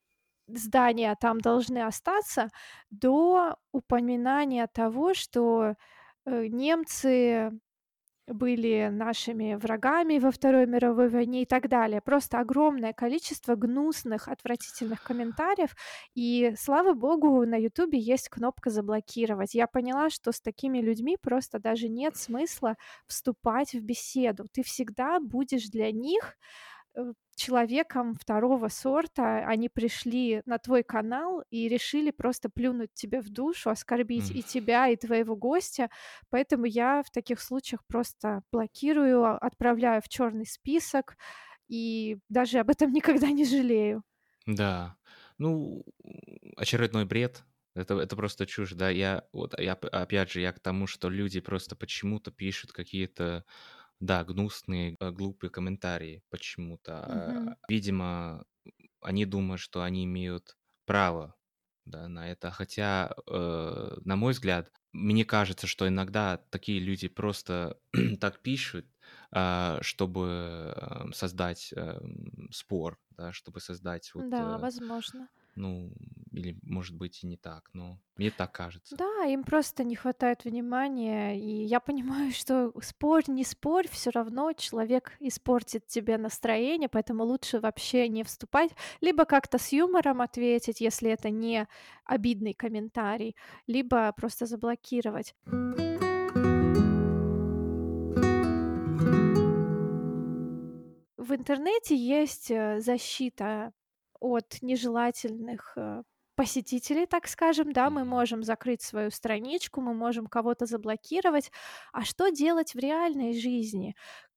здания 0.48 1.16
там 1.20 1.40
должны 1.42 1.80
остаться», 1.86 2.50
до 2.92 3.58
упоминания 3.74 4.68
того, 4.68 5.14
что, 5.14 5.76
э, 6.26 6.48
немцы 6.48 7.52
были 8.27 8.89
нашими 8.91 9.55
врагами 9.55 10.19
во 10.19 10.31
Второй 10.31 10.65
мировой 10.67 11.10
войне 11.10 11.43
и 11.43 11.46
так 11.46 11.69
далее. 11.69 12.01
Просто 12.01 12.39
огромное 12.39 12.93
количество 12.93 13.55
гнусных, 13.55 14.27
отвратительных 14.27 15.01
комментариев. 15.03 15.75
И, 16.15 16.53
слава 16.57 16.93
богу, 16.93 17.46
на 17.46 17.55
"Ютубе" 17.57 18.00
есть 18.00 18.29
кнопка 18.29 18.69
"Заблокировать". 18.69 19.55
Я 19.55 19.67
поняла, 19.67 20.10
что 20.10 20.31
с 20.31 20.41
такими 20.41 20.79
людьми 20.79 21.17
просто 21.22 21.60
даже 21.60 21.88
нет 21.89 22.17
смысла 22.17 22.75
вступать 23.07 23.74
в 23.74 23.81
беседу. 23.81 24.46
Ты 24.51 24.63
всегда 24.63 25.19
будешь 25.19 25.69
для 25.69 25.91
них, 25.91 26.38
э, 26.96 27.13
человеком 27.38 28.15
второго 28.15 28.67
сорта. 28.70 29.39
Они 29.48 29.70
пришли 29.70 30.41
на 30.46 30.58
твой 30.60 30.84
канал 30.84 31.44
и 31.51 31.70
решили 31.70 32.12
просто 32.12 32.50
плюнуть 32.50 32.94
тебе 32.94 33.22
в 33.22 33.29
душу, 33.29 33.70
оскорбить 33.70 34.29
М. 34.29 34.32
и 34.32 34.44
тебя, 34.44 34.89
и 34.89 34.98
твоего 34.98 35.36
гостя. 35.38 35.89
Поэтому 36.29 36.65
я 36.65 37.03
в 37.03 37.12
таких 37.12 37.39
случаях 37.41 37.86
просто 37.88 38.44
блокирую, 38.51 39.24
а, 39.24 39.38
отправляю 39.38 40.01
в 40.01 40.10
черный 40.10 40.46
список 40.46 41.17
и 41.70 42.17
даже 42.29 42.60
об 42.60 42.70
этом 42.70 42.91
никогда 42.94 43.27
не 43.32 43.46
жалею. 43.46 44.03
Да. 44.46 44.98
Ну, 45.38 45.84
очередной 46.56 47.06
бред. 47.06 47.44
Это 47.75 47.96
это 48.00 48.15
просто 48.15 48.46
чушь, 48.48 48.72
да. 48.72 48.89
Я 48.89 49.27
вот 49.34 49.60
я 49.60 49.74
опять 49.74 50.32
же, 50.32 50.41
я 50.41 50.51
к 50.53 50.60
тому, 50.60 50.88
что 50.88 51.10
люди 51.10 51.39
просто 51.41 51.75
почему-то 51.75 52.32
пишут 52.32 52.72
какие-то 52.72 53.46
да, 54.00 54.24
гнусные, 54.24 54.96
э, 55.00 55.12
глупые 55.12 55.50
комментарии 55.51 56.24
почему-то. 56.30 56.94
Мгм. 57.06 57.54
А, 57.54 57.58
видимо, 57.70 58.46
они 59.01 59.25
думают, 59.25 59.62
что 59.62 59.84
они 59.84 60.06
имеют 60.06 60.58
право, 60.86 61.36
да, 61.86 62.08
на 62.10 62.30
это. 62.32 62.51
Хотя, 62.51 63.16
э, 63.27 63.98
на 64.06 64.16
мой 64.16 64.34
взгляд, 64.34 64.72
мне 64.94 65.25
кажется, 65.25 65.68
что 65.68 65.88
иногда 65.88 66.38
такие 66.38 66.80
люди 66.80 67.08
просто 67.08 67.80
так 68.22 68.42
пишут, 68.42 68.88
а, 69.32 69.80
чтобы, 69.82 70.74
э, 70.75 71.12
создать, 71.13 71.72
эм, 71.75 72.50
спор, 72.51 73.00
да, 73.12 73.34
чтобы 73.34 73.60
создать 73.62 74.12
вот, 74.16 74.27
Да, 74.34 74.39
э, 74.39 74.60
возможно. 74.60 75.30
Ну, 75.58 75.92
или, 76.32 76.58
может 76.62 76.96
быть, 76.96 77.24
и 77.24 77.28
не 77.28 77.36
так, 77.36 77.70
но 77.74 78.00
мне 78.16 78.32
так 78.32 78.52
кажется. 78.52 78.96
Да, 78.96 79.26
им 79.26 79.44
просто 79.44 79.84
не 79.84 79.96
хватает 79.96 80.46
внимания. 80.46 81.40
И 81.40 81.66
я 81.66 81.80
понимаю, 81.80 82.32
что 82.36 82.72
спорь, 82.82 83.24
не 83.28 83.44
спорь, 83.44 83.88
все 83.90 84.12
равно 84.12 84.54
человек 84.54 85.18
испортит 85.20 85.88
тебе 85.88 86.18
настроение, 86.18 86.90
поэтому 86.90 87.24
лучше 87.24 87.60
вообще 87.60 88.08
не 88.08 88.24
вступать. 88.24 88.72
Либо 89.02 89.26
как-то 89.26 89.58
с 89.58 89.72
юмором 89.72 90.22
ответить, 90.22 90.80
если 90.80 91.10
это 91.10 91.30
не 91.32 91.68
обидный 92.06 92.54
комментарий, 92.54 93.36
либо 93.66 94.14
просто 94.14 94.46
заблокировать. 94.46 95.36
В 101.18 101.34
интернете 101.34 101.96
есть, 101.96 102.52
э, 102.52 102.80
защита 102.80 103.74
от 104.20 104.58
нежелательных, 104.62 105.74
э, 105.78 106.04
посетителей, 106.36 107.08
так 107.08 107.28
скажем, 107.28 107.74
да. 107.74 107.90
Мы 107.90 108.06
можем 108.06 108.44
закрыть 108.44 108.82
свою 108.84 109.10
страничку, 109.12 109.82
мы 109.82 109.94
можем 109.96 110.28
кого-то 110.28 110.66
заблокировать. 110.68 111.52
А 111.94 112.04
что 112.04 112.30
делать 112.30 112.76
в 112.76 112.80
реальной 112.80 113.34
жизни? 113.40 113.96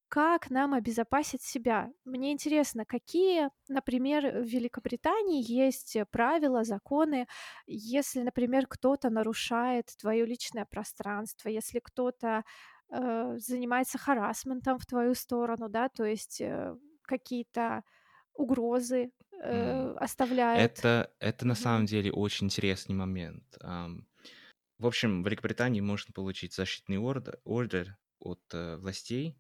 Как 0.09 0.51
нам 0.51 0.75
обезопасить 0.75 1.43
себя? 1.43 1.91
Мне 2.05 2.33
интересно, 2.33 2.85
какие, 2.85 3.51
например, 3.69 4.41
в 4.43 4.45
Великобритании 4.45 5.43
есть 5.47 5.97
правила, 6.11 6.65
законы, 6.65 7.27
если, 7.67 8.23
например, 8.23 8.67
кто-то 8.69 9.09
нарушает 9.11 9.87
твое 10.01 10.27
личное 10.27 10.65
пространство, 10.67 11.49
если 11.49 11.79
кто-то, 11.81 12.43
э, 12.91 13.39
занимается 13.39 13.99
харассментом 13.99 14.79
в 14.79 14.87
твою 14.87 15.15
сторону, 15.15 15.69
да, 15.69 15.89
то 15.89 16.05
есть, 16.05 16.41
э, 16.41 16.75
какие-то 17.03 17.83
угрозы. 18.35 19.13
Э, 19.41 19.95
оставляет. 19.99 20.61
Это 20.61 21.13
это 21.19 21.47
на 21.47 21.55
самом 21.55 21.87
деле 21.87 22.13
очень 22.13 22.47
интересный 22.47 22.95
момент. 22.95 23.59
В 24.81 24.87
общем, 24.87 25.23
в 25.23 25.27
Великобритании 25.27 25.83
можно 25.83 26.15
получить 26.15 26.55
защитный 26.55 26.97
ордер 26.97 27.39
ордер 27.45 27.99
от, 28.19 28.41
э, 28.55 28.77
властей, 28.77 29.37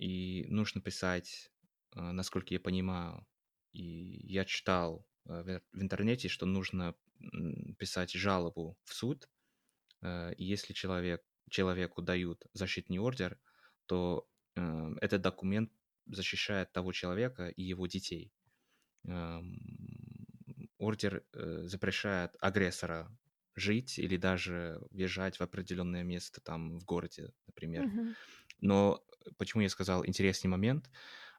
и 0.00 0.46
нужно 0.48 0.80
писать, 0.80 1.52
э, 1.94 2.00
насколько 2.00 2.52
я 2.54 2.58
понимаю, 2.58 3.24
и 3.72 3.82
я 4.26 4.44
читал, 4.44 5.06
э, 5.26 5.60
в 5.72 5.80
интернете, 5.80 6.28
что 6.28 6.46
нужно, 6.46 6.94
писать 7.78 8.10
жалобу 8.10 8.76
в 8.82 8.92
суд. 8.92 9.30
И 10.02 10.44
если 10.44 10.74
человек 10.74 11.22
человеку 11.48 12.02
дают 12.02 12.44
защитный 12.52 12.98
ордер, 12.98 13.38
то, 13.86 14.28
этот 15.00 15.22
документ 15.22 15.72
защищает 16.06 16.72
того 16.72 16.92
человека 16.92 17.48
и 17.48 17.62
его 17.62 17.86
детей. 17.86 18.32
Ордер, 20.78 21.24
э, 21.32 21.62
запрещает 21.66 22.36
агрессора 22.40 23.16
жить 23.54 23.98
или 23.98 24.16
даже 24.16 24.80
въезжать 24.90 25.38
в 25.38 25.42
определенное 25.42 26.02
место 26.02 26.40
там 26.40 26.78
в 26.78 26.84
городе, 26.84 27.32
например. 27.46 27.86
Мгм. 27.86 28.14
Но 28.60 29.04
почему 29.38 29.62
я 29.62 29.68
сказал 29.68 30.06
интересный 30.06 30.48
момент? 30.48 30.90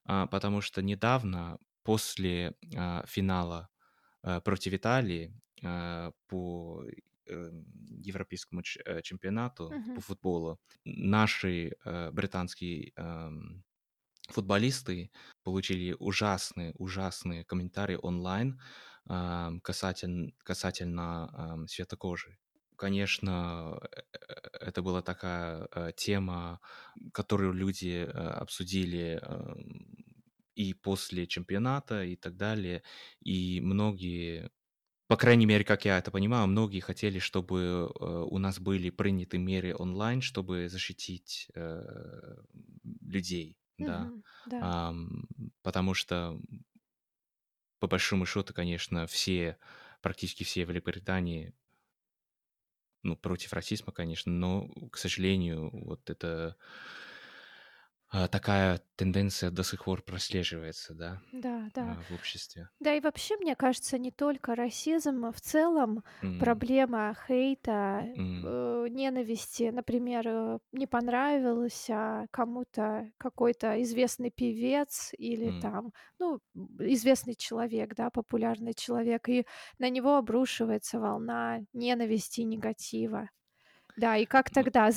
А, 0.06 0.28
потому 0.28 0.62
что 0.62 0.82
недавно, 0.82 1.60
после, 1.84 2.56
а, 2.76 3.06
финала, 3.08 3.70
э, 4.24 4.42
против 4.42 4.74
Италии, 4.74 5.36
по, 6.28 6.86
европейскому 7.28 8.62
э, 8.86 9.02
чемпионату 9.02 9.78
по 9.94 10.00
Мгм. 10.00 10.02
футболу, 10.02 10.60
наши, 10.86 11.74
э, 11.86 12.12
британские, 12.12 12.92
эм, 12.96 13.64
футболисты 14.30 15.12
получили 15.44 15.96
ужасные 16.00 16.74
ужасные 16.76 17.44
комментарии 17.46 17.98
онлайн, 18.02 18.60
ам, 19.08 19.60
касатель 19.62 20.34
касательно, 20.44 21.30
ам, 21.34 21.68
цвета 21.68 21.96
кожи. 21.98 22.38
Конечно, 22.78 23.80
э, 23.92 24.02
это 24.62 24.82
была 24.82 25.02
такая, 25.02 25.68
э, 25.74 25.92
тема, 25.96 26.60
которую 27.14 27.54
люди, 27.54 28.06
э, 28.06 28.10
обсудили, 28.12 29.20
эм, 29.22 30.06
и 30.56 30.74
после 30.74 31.28
чемпионата 31.28 32.04
и 32.04 32.16
так 32.16 32.38
далее. 32.38 32.84
И 33.22 33.60
многие, 33.62 34.50
по 35.08 35.18
крайней 35.18 35.46
мере, 35.46 35.64
как 35.66 35.86
я 35.86 36.00
это 36.00 36.12
понимаю, 36.12 36.48
многие 36.48 36.80
хотели, 36.82 37.20
чтобы 37.20 37.92
э, 38.00 38.06
у 38.06 38.38
нас 38.40 38.60
были 38.60 38.90
приняты 38.92 39.38
меры 39.40 39.76
онлайн, 39.78 40.22
чтобы 40.22 40.70
защитить 40.70 41.48
э, 41.56 42.36
людей, 43.02 43.58
да. 43.78 44.12
Да. 44.46 44.60
Ам, 44.62 45.28
потому 45.64 45.94
что, 45.94 46.40
по 47.80 47.88
большому 47.88 48.26
счету, 48.26 48.54
конечно, 48.54 49.08
все, 49.08 49.58
практически 50.02 50.44
все 50.44 50.66
в 50.66 50.70
Великобритании 50.70 51.54
ну, 53.04 53.16
против 53.16 53.54
расизма, 53.54 53.94
конечно, 53.94 54.32
но, 54.32 54.68
к 54.92 54.98
сожалению, 54.98 55.70
вот 55.72 56.10
это 56.10 56.56
а, 56.58 56.58
такая 58.28 58.80
тенденция 58.96 59.52
до 59.52 59.64
сих 59.64 59.84
пор 59.86 60.02
прослеживается, 60.04 60.94
да, 60.94 61.22
Да, 61.32 61.70
да. 61.74 61.98
а, 61.98 62.04
в 62.04 62.12
обществе. 62.14 62.70
Да 62.80 62.94
и 62.96 63.02
вообще, 63.02 63.38
мне 63.38 63.56
кажется, 63.56 63.98
не 64.00 64.12
только 64.12 64.56
расизм, 64.56 65.26
а 65.26 65.32
в 65.32 65.42
целом 65.42 66.04
М, 66.22 66.36
проблема 66.38 67.16
хейта, 67.28 68.06
э, 68.44 68.88
ненависти. 68.90 69.72
Например, 69.72 70.24
э, 70.28 70.60
не 70.74 70.88
понравился 70.88 72.28
кому-то 72.32 73.12
какой-то 73.18 73.82
известный 73.84 74.32
певец 74.32 75.12
или 75.18 75.52
м, 75.52 75.60
там, 75.60 75.94
ну, 76.20 76.40
известный 76.80 77.36
человек, 77.36 77.96
да, 77.96 78.10
популярный 78.12 78.74
человек, 78.76 79.30
и 79.30 79.46
на 79.80 79.90
него 79.90 80.18
обрушивается 80.18 81.00
волна 81.00 81.62
ненависти 81.74 82.42
и 82.42 82.46
негатива. 82.46 83.30
Да, 83.98 84.18
и 84.18 84.26
как 84.26 84.52
тогда 84.52 84.92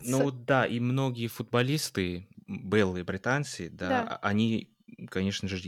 Ну 0.00 0.20
защищаться? 0.20 0.24
вот 0.24 0.44
да, 0.44 0.66
и 0.66 0.80
многие 0.80 1.28
футболисты, 1.28 2.28
белые 2.46 3.04
британцы, 3.04 3.68
да, 3.70 4.02
Да. 4.02 4.12
они, 4.22 4.76
конечно 5.10 5.48
же, 5.48 5.58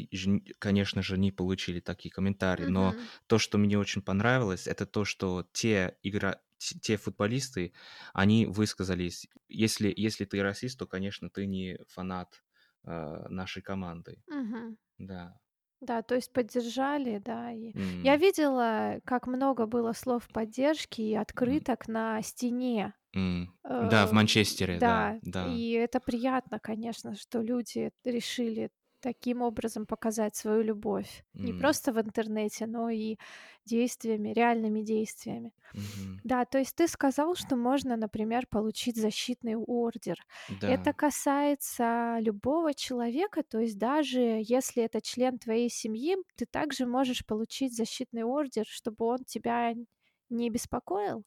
конечно 0.59 1.03
же, 1.03 1.19
не 1.19 1.33
получили 1.33 1.81
такие 1.81 2.11
комментарии, 2.13 2.67
но 2.67 2.97
Мгм. 2.97 3.09
то, 3.27 3.39
что 3.39 3.59
мне 3.59 3.79
очень 3.79 4.03
понравилось, 4.03 4.67
это 4.67 4.87
то, 4.87 5.05
что 5.05 5.47
те 5.53 5.99
игра, 6.03 6.41
те 6.59 6.97
футболисты, 6.97 7.73
они 8.13 8.47
высказались, 8.47 9.27
если, 9.49 9.93
если 9.97 10.25
ты 10.25 10.43
расист, 10.43 10.79
то, 10.79 10.87
конечно, 10.87 11.31
ты 11.31 11.47
не 11.47 11.79
фанат 11.89 12.45
а, 12.85 13.29
нашей 13.29 13.63
команды, 13.63 14.23
Мгм. 14.27 14.77
да. 14.99 15.41
Да, 15.81 16.03
то 16.03 16.15
есть 16.15 16.33
поддержали, 16.33 17.19
да. 17.19 17.53
И 17.53 17.75
я 18.03 18.17
М, 18.17 18.19
видела, 18.19 19.01
как 19.05 19.27
много 19.27 19.67
было 19.67 19.93
слов 19.93 20.29
поддержки 20.29 21.01
и 21.03 21.15
открыток 21.15 21.89
на 21.89 22.23
стене. 22.23 22.95
М. 23.15 23.53
Да, 23.79 24.07
в 24.07 24.13
Э, 24.13 24.13
Манчестере, 24.13 24.81
да, 24.81 25.21
да, 25.23 25.61
и 25.61 25.73
это 25.73 26.01
приятно, 26.01 26.59
конечно, 26.61 27.15
что 27.17 27.41
люди 27.43 27.91
решили 28.05 28.71
таким 29.01 29.43
образом 29.43 29.87
показать 29.87 30.37
свою 30.37 30.63
любовь. 30.63 31.25
Не 31.43 31.53
М, 31.53 31.55
просто 31.55 31.93
в 31.93 32.01
интернете, 32.01 32.67
но 32.67 32.91
и 32.91 33.19
действиями, 33.67 34.31
реальными 34.31 34.83
действиями. 34.83 35.53
мгм. 35.73 36.23
Да, 36.25 36.45
то 36.47 36.59
есть 36.59 36.75
ты 36.77 36.89
сказал, 36.89 37.35
что 37.37 37.57
можно, 37.57 37.97
например, 37.97 38.47
получить 38.49 38.97
защитный 38.97 39.57
ордер. 39.57 40.17
Это 40.65 40.93
Да. 40.93 40.95
касается 40.95 42.19
любого 42.21 42.75
человека, 42.75 43.43
то 43.43 43.61
есть 43.61 43.79
даже 43.79 44.21
если 44.43 44.85
это 44.85 45.03
член 45.03 45.39
твоей 45.39 45.69
семьи, 45.71 46.17
ты 46.37 46.47
также 46.47 46.87
можешь 46.87 47.27
получить 47.27 47.77
защитный 47.77 48.25
ордер, 48.25 48.65
чтобы 48.67 49.05
он 49.07 49.19
тебя 49.25 49.75
не 50.31 50.51
беспокоил? 50.51 51.25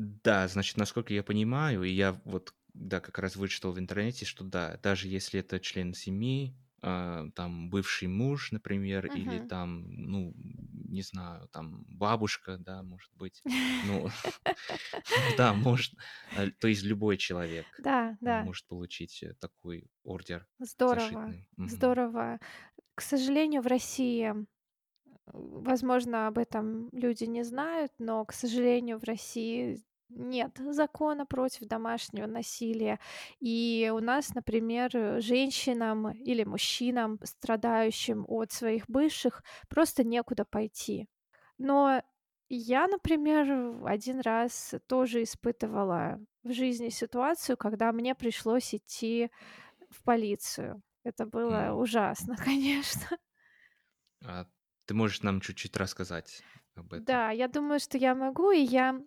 Да, 0.00 0.48
значит, 0.48 0.76
насколько 0.78 1.12
я 1.12 1.22
понимаю, 1.22 1.82
и 1.84 1.90
я 1.90 2.20
вот, 2.24 2.54
да, 2.72 3.00
как 3.00 3.18
раз 3.18 3.36
вычитал 3.36 3.72
в 3.72 3.78
интернете, 3.78 4.24
что 4.24 4.44
да, 4.44 4.78
даже 4.82 5.08
если 5.08 5.40
это 5.40 5.60
член 5.60 5.92
семьи, 5.92 6.56
а, 6.82 7.28
там 7.34 7.68
бывший 7.68 8.08
муж, 8.08 8.50
например, 8.52 9.06
или 9.06 9.38
Мгм. 9.38 9.50
там, 9.50 9.84
ну, 9.92 10.32
не 10.36 11.02
знаю, 11.02 11.48
там 11.48 11.84
бабушка, 11.86 12.56
да, 12.58 12.82
может 12.82 13.12
быть, 13.14 13.44
ну, 13.82 14.08
да, 15.36 15.54
может, 15.54 15.94
э, 16.34 16.50
то 16.50 16.68
есть 16.68 16.82
любой 16.82 17.16
человек 17.18 17.84
а, 18.24 18.38
может 18.38 18.66
получить 18.66 19.22
э, 19.22 19.34
такой 19.34 19.90
ордер 20.02 20.48
здорово, 20.58 21.36
здорово. 21.64 22.38
К 22.94 23.00
сожалению, 23.02 23.62
в 23.62 23.66
России, 23.66 24.32
э, 24.32 24.44
возможно, 25.32 26.28
об 26.28 26.38
этом 26.38 26.90
люди 26.92 27.24
не 27.24 27.44
знают, 27.44 27.92
но, 27.98 28.24
к 28.24 28.32
сожалению, 28.34 28.98
в 28.98 29.04
России 29.04 29.82
нет 30.10 30.58
закона 30.70 31.26
против 31.26 31.66
домашнего 31.68 32.26
насилия. 32.26 32.98
И 33.40 33.90
у 33.94 34.00
нас, 34.00 34.34
например, 34.34 34.90
э, 34.94 35.20
женщинам 35.20 36.10
или 36.12 36.44
мужчинам, 36.44 37.18
страдающим 37.24 38.24
от 38.28 38.52
своих 38.52 38.84
бывших, 38.88 39.42
просто 39.68 40.04
некуда 40.04 40.44
пойти. 40.44 41.08
Но 41.58 42.02
я, 42.48 42.88
например, 42.88 43.86
один 43.86 44.20
раз 44.20 44.74
тоже 44.88 45.22
испытывала 45.22 46.18
в 46.42 46.52
жизни 46.52 46.88
ситуацию, 46.88 47.56
когда 47.56 47.92
мне 47.92 48.14
пришлось 48.14 48.74
идти 48.74 49.30
в 49.90 50.02
полицию. 50.04 50.82
Это 51.04 51.26
было 51.26 51.72
М. 51.72 51.74
ужасно, 51.74 52.36
конечно. 52.44 53.18
А 54.24 54.46
ты 54.86 54.94
можешь 54.94 55.20
нам 55.22 55.40
чуть-чуть 55.42 55.76
рассказать 55.76 56.42
об 56.74 56.92
этом? 56.94 57.06
Да, 57.06 57.30
я 57.30 57.48
думаю, 57.48 57.80
что 57.80 57.98
я 57.98 58.14
могу, 58.14 58.50
и 58.50 58.60
я 58.60 59.00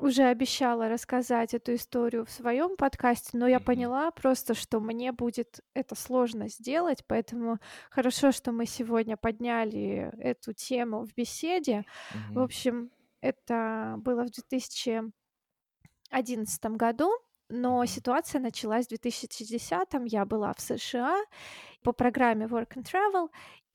уже 0.00 0.24
обещала 0.24 0.88
рассказать 0.88 1.54
эту 1.54 1.74
историю 1.74 2.24
в 2.24 2.30
своем 2.30 2.76
подкасте, 2.76 3.30
но 3.38 3.46
я 3.48 3.58
Мгм. 3.58 3.60
поняла 3.60 4.10
просто, 4.10 4.54
что 4.54 4.80
мне 4.80 5.12
будет 5.12 5.60
это 5.74 5.94
сложно 5.94 6.48
сделать, 6.48 7.04
поэтому 7.06 7.58
хорошо, 7.90 8.32
что 8.32 8.52
мы 8.52 8.66
сегодня 8.66 9.16
подняли 9.16 10.10
эту 10.18 10.52
тему 10.52 11.04
в 11.04 11.14
беседе. 11.14 11.84
В 12.34 12.38
Мгм. 12.38 12.40
общем, 12.40 12.90
это 13.20 13.94
было 13.98 14.24
в 14.24 14.30
2011 14.30 15.12
году, 16.76 17.12
но 17.48 17.84
ситуация 17.86 18.40
началась 18.40 18.86
в 18.86 18.88
2010. 18.90 20.06
Я 20.06 20.24
была 20.24 20.52
в 20.54 20.60
США 20.60 21.18
по 21.82 21.92
программе 21.92 22.46
Work 22.46 22.76
and 22.76 22.84
Travel, 22.84 23.30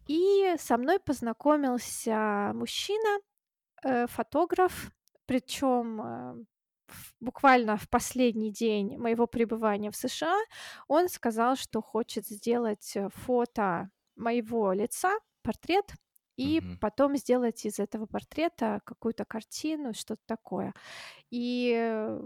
и 0.07 0.55
со 0.59 0.77
мной 0.77 0.99
познакомился 0.99 2.51
мужчина, 2.55 3.19
э, 3.83 4.07
фотограф, 4.07 4.91
причем, 5.25 6.01
э, 6.01 6.45
буквально 7.19 7.77
в 7.77 7.89
последний 7.89 8.51
день 8.51 8.97
моего 8.97 9.27
пребывания 9.27 9.91
в 9.91 9.95
США 9.95 10.38
он 10.88 11.09
сказал, 11.09 11.55
что 11.55 11.81
хочет 11.81 12.25
сделать, 12.27 12.93
э, 12.95 13.09
фото 13.13 13.89
моего 14.15 14.71
лица, 14.73 15.13
портрет, 15.43 15.93
и 16.38 16.61
Мгм. 16.61 16.79
потом 16.79 17.15
сделать 17.17 17.65
из 17.65 17.79
этого 17.79 18.05
портрета 18.07 18.81
какую-то 18.85 19.25
картину, 19.25 19.93
что-то 19.93 20.21
такое. 20.27 20.73
И, 21.31 21.73
э, 21.77 22.21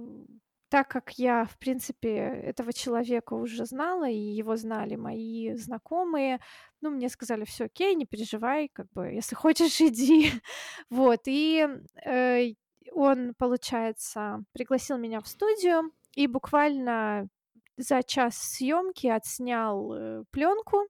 так 0.70 0.88
как 0.90 1.18
я, 1.18 1.46
в 1.46 1.58
принципе, 1.58 2.10
этого 2.18 2.74
человека 2.74 3.34
уже 3.34 3.66
знала, 3.66 4.08
и 4.10 4.18
его 4.18 4.56
знали 4.56 4.96
мои 4.96 5.56
знакомые, 5.56 6.40
ну, 6.82 6.92
мне 6.92 7.10
сказали: 7.10 7.44
все 7.46 7.66
окей, 7.66 7.96
не 7.96 8.06
переживай, 8.06 8.70
как 8.72 8.88
бы, 8.92 9.08
если 9.08 9.36
хочешь, 9.36 9.82
иди". 9.82 10.32
Вот, 10.92 11.22
и, 11.28 11.68
э, 12.06 12.54
он, 12.94 13.34
получается, 13.38 14.44
пригласил 14.54 14.98
меня 14.98 15.22
в 15.22 15.28
студию 15.28 15.92
и 16.16 16.28
буквально 16.28 17.28
за 17.78 18.04
час 18.04 18.38
съемки 18.38 19.08
отснял, 19.08 19.94
э, 19.94 20.24
пленку, 20.32 20.88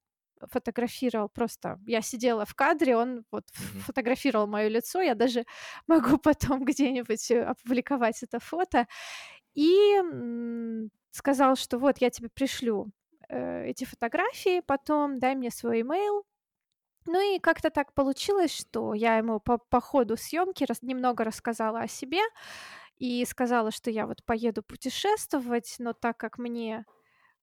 фотографировал. 0.51 1.29
Просто 1.29 1.79
я 1.87 2.01
сидела 2.01 2.45
в 2.45 2.55
кадре, 2.55 2.95
он 2.97 3.25
вот 3.31 3.45
Мгм. 3.57 3.81
фотографировал 3.81 4.47
моё 4.47 4.69
лицо. 4.69 5.01
Я 5.01 5.15
даже 5.15 5.45
могу 5.87 6.17
потом 6.17 6.65
где-нибудь, 6.65 7.31
э, 7.31 7.43
опубликовать 7.43 8.23
это 8.23 8.39
фото. 8.39 8.87
И, 9.55 9.99
сказал, 11.11 11.55
что 11.57 11.79
вот 11.79 11.99
я 11.99 12.09
тебе 12.11 12.29
пришлю, 12.29 12.91
э, 13.29 13.65
эти 13.67 13.85
фотографии 13.85 14.61
потом, 14.61 15.19
дай 15.19 15.35
мне 15.35 15.51
свой 15.51 15.81
имейл. 15.81 16.23
Ну 17.05 17.35
и 17.35 17.39
как-то 17.39 17.69
так 17.69 17.93
получилось, 17.93 18.53
что 18.55 18.93
я 18.93 19.17
ему 19.17 19.39
по 19.39 19.57
по 19.57 19.79
ходу 19.81 20.17
съемки 20.17 20.63
рас 20.65 20.81
немного 20.81 21.23
рассказала 21.23 21.79
о 21.81 21.87
себе 21.87 22.19
и 22.99 23.25
сказала, 23.25 23.71
что 23.71 23.89
я 23.91 24.07
вот 24.07 24.23
поеду 24.25 24.63
путешествовать, 24.63 25.75
но 25.79 25.93
так 25.93 26.17
как 26.17 26.37
мне, 26.37 26.85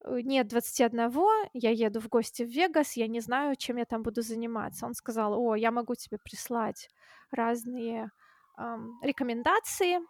э, 0.05 0.21
нет 0.23 0.49
двадцати 0.49 0.85
одного, 0.85 1.31
я 1.55 1.71
еду 1.71 2.01
в 2.01 2.09
гости 2.09 2.45
в 2.45 2.49
Вегас, 2.51 2.95
я 2.97 3.09
не 3.09 3.21
знаю, 3.21 3.57
чем 3.57 3.79
я 3.79 3.87
там 3.87 4.03
буду 4.03 4.23
заниматься. 4.23 4.87
Он 4.87 4.95
сказал: 4.95 5.35
"О, 5.41 5.57
я 5.57 5.71
могу 5.73 5.95
тебе 5.97 6.19
прислать 6.19 6.89
разные, 7.31 8.11
ам, 8.57 9.01
рекомендации". 9.03 10.01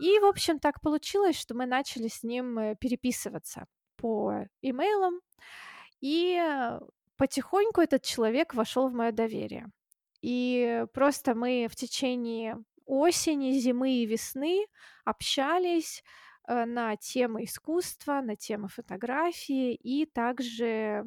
И, 0.00 0.18
в 0.20 0.26
общем, 0.26 0.58
так 0.60 0.80
получилось, 0.82 1.38
что 1.38 1.54
мы 1.54 1.66
начали 1.66 2.08
с 2.08 2.22
ним, 2.24 2.58
э, 2.58 2.76
переписываться 2.80 3.66
по 3.96 4.46
имейлам. 4.62 5.20
И, 6.00 6.36
э, 6.40 6.80
потихоньку 7.16 7.80
этот 7.80 8.02
человек 8.02 8.54
вошел 8.54 8.88
в 8.88 8.92
мое 8.92 9.12
доверие. 9.12 9.66
И 10.22 10.84
просто 10.92 11.34
мы 11.34 11.68
в 11.70 11.76
течение 11.76 12.58
осени, 12.84 13.52
зимы 13.52 13.90
и 14.02 14.06
весны 14.06 14.66
общались, 15.04 16.02
э, 16.48 16.64
на 16.64 16.96
темы 16.96 17.44
искусства, 17.44 18.20
на 18.22 18.36
темы 18.36 18.68
фотографии 18.68 19.74
и 19.74 20.06
также 20.06 21.04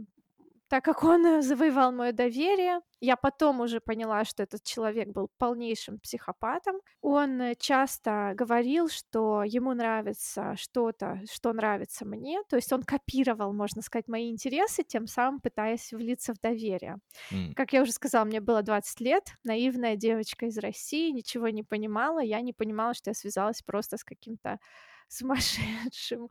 так 0.70 0.86
как 0.86 1.04
он 1.04 1.24
завоевал 1.42 1.92
мое 1.92 2.12
доверие, 2.12 2.80
я 3.02 3.16
потом 3.16 3.62
уже 3.62 3.80
поняла, 3.80 4.24
что 4.26 4.44
этот 4.44 4.64
человек 4.64 5.10
был 5.10 5.30
полнейшим 5.38 6.00
психопатом. 6.00 6.76
Он 7.02 7.42
э, 7.42 7.56
часто 7.60 8.34
говорил, 8.36 8.90
что 8.90 9.44
ему 9.44 9.74
нравится 9.74 10.56
что-то, 10.58 11.22
что 11.32 11.54
нравится 11.54 12.06
мне. 12.06 12.42
То 12.50 12.56
есть 12.56 12.72
он 12.72 12.84
копировал, 12.84 13.54
можно 13.54 13.82
сказать, 13.82 14.08
мои 14.08 14.30
интересы, 14.30 14.84
тем 14.84 15.08
самым 15.08 15.40
пытаясь 15.42 15.92
влиться 15.92 16.34
в 16.34 16.40
доверие. 16.40 16.98
М. 17.32 17.54
Как 17.56 17.74
я 17.74 17.82
уже 17.82 17.92
сказала, 17.92 18.26
мне 18.26 18.40
было 18.40 18.62
20 18.62 19.00
лет, 19.02 19.24
наивная 19.44 19.96
девочка 19.96 20.46
из 20.46 20.58
России, 20.58 21.12
ничего 21.12 21.50
не 21.50 21.64
понимала. 21.64 22.20
Я 22.20 22.42
не 22.42 22.54
понимала, 22.54 22.94
что 22.94 23.10
я 23.10 23.14
связалась 23.16 23.62
просто 23.62 23.98
с 23.98 24.04
каким-то 24.04 24.60
сумасшедшим. 25.08 26.30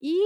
И 0.00 0.16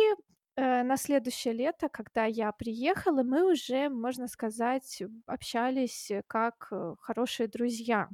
э, 0.61 0.83
на 0.83 0.97
следующее 0.97 1.55
лето, 1.55 1.89
когда 1.89 2.25
я 2.27 2.53
приехала, 2.53 3.23
мы 3.23 3.51
уже, 3.53 3.89
можно 3.89 4.29
сказать, 4.29 5.03
общались 5.27 6.11
э, 6.11 6.23
как 6.27 6.69
э, 6.71 6.95
хорошие 7.01 7.49
друзья. 7.49 8.09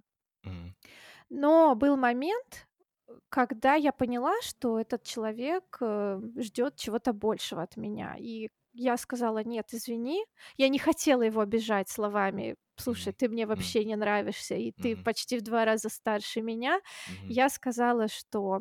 Но 1.29 1.75
был 1.75 1.97
момент, 1.97 2.69
когда 3.29 3.75
я 3.75 3.93
поняла, 3.93 4.33
что 4.43 4.79
этот 4.79 5.03
человек 5.03 5.79
ждет 6.37 6.77
чего-то 6.77 7.13
большего 7.13 7.63
от 7.63 7.77
меня. 7.77 8.17
И 8.17 8.49
я 8.75 8.97
сказала, 8.97 9.43
нет, 9.43 9.67
извини, 9.73 10.25
я 10.57 10.69
не 10.69 10.79
хотела 10.79 11.23
его 11.23 11.41
обижать 11.41 11.89
словами, 11.89 12.57
слушай, 12.77 13.13
ты 13.13 13.29
мне 13.29 13.47
вообще 13.47 13.85
не 13.85 13.97
нравишься, 13.97 14.55
и 14.55 14.71
ты 14.71 14.97
почти 14.97 15.39
в 15.39 15.43
два 15.43 15.65
раза 15.65 15.89
старше 15.89 16.43
меня. 16.43 16.81
Я 17.29 17.49
сказала, 17.49 18.09
что, 18.09 18.61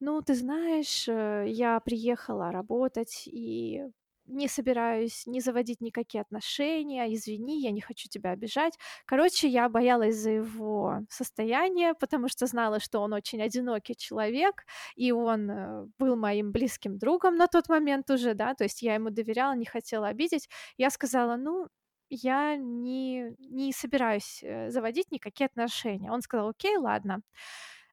ну, 0.00 0.22
ты 0.22 0.34
знаешь, 0.34 1.08
э, 1.08 1.44
я 1.48 1.80
приехала 1.80 2.52
работать 2.52 3.24
и 3.26 3.82
не 4.26 4.48
собираюсь 4.48 5.26
не 5.26 5.40
заводить 5.40 5.80
никакие 5.80 6.22
отношения, 6.22 7.12
извини, 7.14 7.60
я 7.62 7.70
не 7.70 7.80
хочу 7.80 8.08
тебя 8.08 8.30
обижать. 8.32 8.74
Короче, 9.06 9.48
я 9.48 9.68
боялась 9.68 10.16
за 10.16 10.30
его 10.30 11.00
состояние, 11.08 11.94
потому 11.94 12.28
что 12.28 12.46
знала, 12.46 12.80
что 12.80 13.00
он 13.00 13.12
очень 13.12 13.40
одинокий 13.42 13.96
человек, 13.96 14.64
и 14.96 15.12
он 15.12 15.50
э, 15.50 15.86
был 15.98 16.16
моим 16.16 16.52
близким 16.52 16.98
другом 16.98 17.36
на 17.36 17.46
тот 17.46 17.68
момент 17.68 18.10
уже, 18.10 18.34
да, 18.34 18.54
то 18.54 18.64
есть 18.64 18.82
я 18.82 18.94
ему 18.94 19.10
доверяла, 19.10 19.54
не 19.54 19.66
хотела 19.66 20.08
обидеть. 20.08 20.48
Я 20.76 20.90
сказала, 20.90 21.36
ну, 21.36 21.68
я 22.08 22.56
не, 22.56 23.34
не 23.38 23.72
собираюсь 23.72 24.40
э, 24.42 24.70
заводить 24.70 25.10
никакие 25.12 25.46
отношения. 25.46 26.10
Он 26.12 26.20
сказал, 26.22 26.48
окей, 26.50 26.76
ладно. 26.76 27.22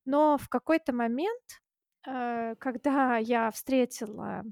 Но 0.05 0.37
в 0.37 0.49
какой-то 0.49 0.93
момент, 0.93 1.62
когда 2.03 3.17
я 3.17 3.51
встретила, 3.51 4.43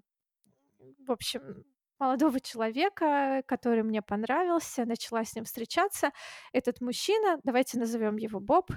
в 1.00 1.12
общем, 1.12 1.66
молодого 2.00 2.40
человека, 2.40 3.44
который 3.46 3.84
мне 3.84 4.02
понравился, 4.02 4.86
начала 4.86 5.24
с 5.24 5.36
ним 5.36 5.46
встречаться, 5.46 6.12
этот 6.52 6.82
мужчина, 6.82 7.40
давайте 7.44 7.78
назовем 7.78 8.18
его 8.18 8.40
Боб, 8.40 8.72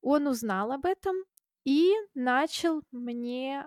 он 0.00 0.26
узнал 0.26 0.72
об 0.72 0.86
этом 0.86 1.14
и 1.64 1.92
начал 2.14 2.82
мне 2.90 3.66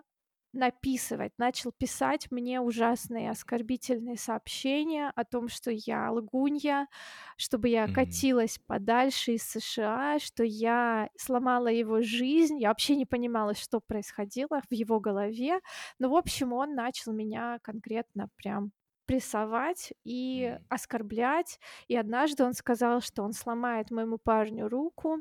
написывать, 0.54 1.34
начал 1.38 1.72
писать 1.72 2.30
мне 2.32 2.62
ужасные 2.62 3.32
оскорбительные 3.32 4.18
сообщения 4.18 5.12
о 5.16 5.26
том, 5.26 5.48
что 5.50 5.72
я 5.72 6.12
лгунья, 6.12 6.88
чтобы 7.38 7.70
я 7.70 7.88
Мгм. 7.88 8.24
катилась 8.28 8.60
подальше 8.66 9.34
из 9.34 9.44
США, 9.44 10.20
что 10.20 10.44
я 10.44 11.10
сломала 11.18 11.68
его 11.68 12.02
жизнь. 12.02 12.60
Я 12.60 12.70
вообще 12.70 12.96
не 12.96 13.06
понимала, 13.06 13.54
что 13.56 13.82
происходило 13.82 14.62
в 14.70 14.74
его 14.74 15.00
голове. 15.00 15.60
Но, 16.00 16.10
в 16.10 16.16
общем, 16.16 16.54
он 16.54 16.76
начал 16.76 17.14
меня 17.14 17.60
конкретно 17.62 18.28
прям 18.36 18.72
прессовать 19.06 19.92
и 20.06 20.56
Мгм. 20.56 20.66
оскорблять. 20.70 21.60
И 21.88 21.96
однажды 21.98 22.44
он 22.46 22.54
сказал, 22.54 23.02
что 23.02 23.24
он 23.24 23.34
сломает 23.34 23.92
моему 23.92 24.18
парню 24.18 24.70
руку, 24.70 25.18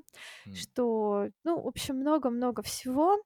М. 0.46 0.66
что, 0.72 1.28
ну, 1.44 1.60
в 1.60 1.66
общем, 1.66 1.96
много-много 1.96 2.62
всего. 2.62 3.18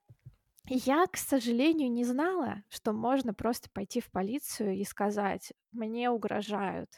Я, 0.69 1.07
к 1.07 1.17
сожалению, 1.17 1.93
не 1.93 2.05
знала, 2.05 2.65
что 2.69 2.93
можно 2.93 3.33
просто 3.33 3.71
пойти 3.73 4.01
в 4.01 4.11
полицию 4.11 4.75
и 4.75 4.85
сказать: 4.85 5.53
"Мне 5.73 6.11
угрожают". 6.11 6.91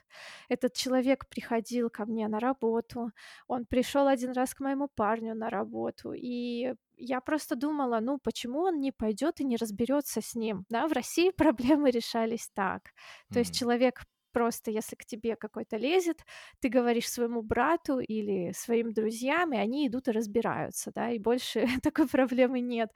Этот 0.49 0.73
человек 0.75 1.29
приходил 1.29 1.91
ко 1.91 2.07
мне 2.07 2.29
на 2.29 2.41
работу, 2.41 3.11
он 3.47 3.67
пришел 3.67 4.07
один 4.07 4.33
раз 4.33 4.55
к 4.55 4.61
моему 4.61 4.89
парню 4.89 5.35
на 5.35 5.51
работу, 5.51 6.13
и 6.15 6.75
я 6.97 7.21
просто 7.21 7.57
думала: 7.57 8.01
"Ну, 8.01 8.19
почему 8.19 8.61
он 8.63 8.81
не 8.81 8.91
пойдет 8.91 9.41
и 9.41 9.45
не 9.45 9.57
разберется 9.57 10.23
с 10.23 10.35
ним?" 10.35 10.65
Да, 10.71 10.89
в 10.89 10.93
России 10.93 11.31
проблемы 11.37 11.91
решались 11.91 12.49
так. 12.55 12.93
То 13.31 13.39
есть 13.41 13.55
человек 13.55 14.05
просто, 14.33 14.71
если 14.71 14.95
к 14.95 15.05
тебе 15.05 15.37
какой-то 15.37 15.77
лезет, 15.79 16.23
ты 16.61 16.69
говоришь 16.69 17.09
своему 17.11 17.43
брату 17.43 17.99
или 17.99 18.53
своим 18.53 18.93
друзьям, 18.93 19.53
и 19.53 19.57
они 19.57 19.89
идут 19.89 20.07
и 20.09 20.13
разбираются, 20.13 20.93
да, 20.95 21.11
и 21.11 21.19
больше 21.19 21.67
такой 21.83 22.07
проблемы 22.09 22.61
нет 22.61 22.91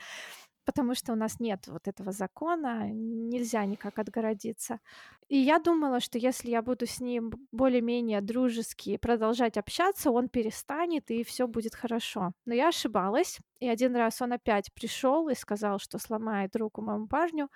потому 0.64 0.94
что 0.94 1.12
у 1.12 1.16
нас 1.16 1.40
нет 1.40 1.66
вот 1.66 1.88
этого 1.88 2.12
закона, 2.12 2.88
нельзя 2.90 3.64
никак 3.64 3.98
отгородиться. 3.98 4.80
И 5.28 5.38
я 5.38 5.58
думала, 5.58 6.00
что 6.00 6.18
если 6.18 6.50
я 6.50 6.62
буду 6.62 6.86
с 6.86 7.00
ним 7.00 7.32
более-менее 7.52 8.20
дружески 8.20 8.96
продолжать 8.96 9.56
общаться, 9.56 10.10
он 10.10 10.28
перестанет 10.28 11.10
и 11.10 11.24
все 11.24 11.46
будет 11.46 11.74
хорошо. 11.74 12.32
Но 12.44 12.54
я 12.54 12.68
ошибалась, 12.68 13.38
и 13.60 13.68
один 13.68 13.96
раз 13.96 14.22
он 14.22 14.32
опять 14.32 14.72
пришел 14.74 15.28
и 15.28 15.34
сказал, 15.34 15.78
что 15.78 15.98
сломает 15.98 16.56
руку 16.56 16.82
моему 16.82 17.06
парню, 17.08 17.48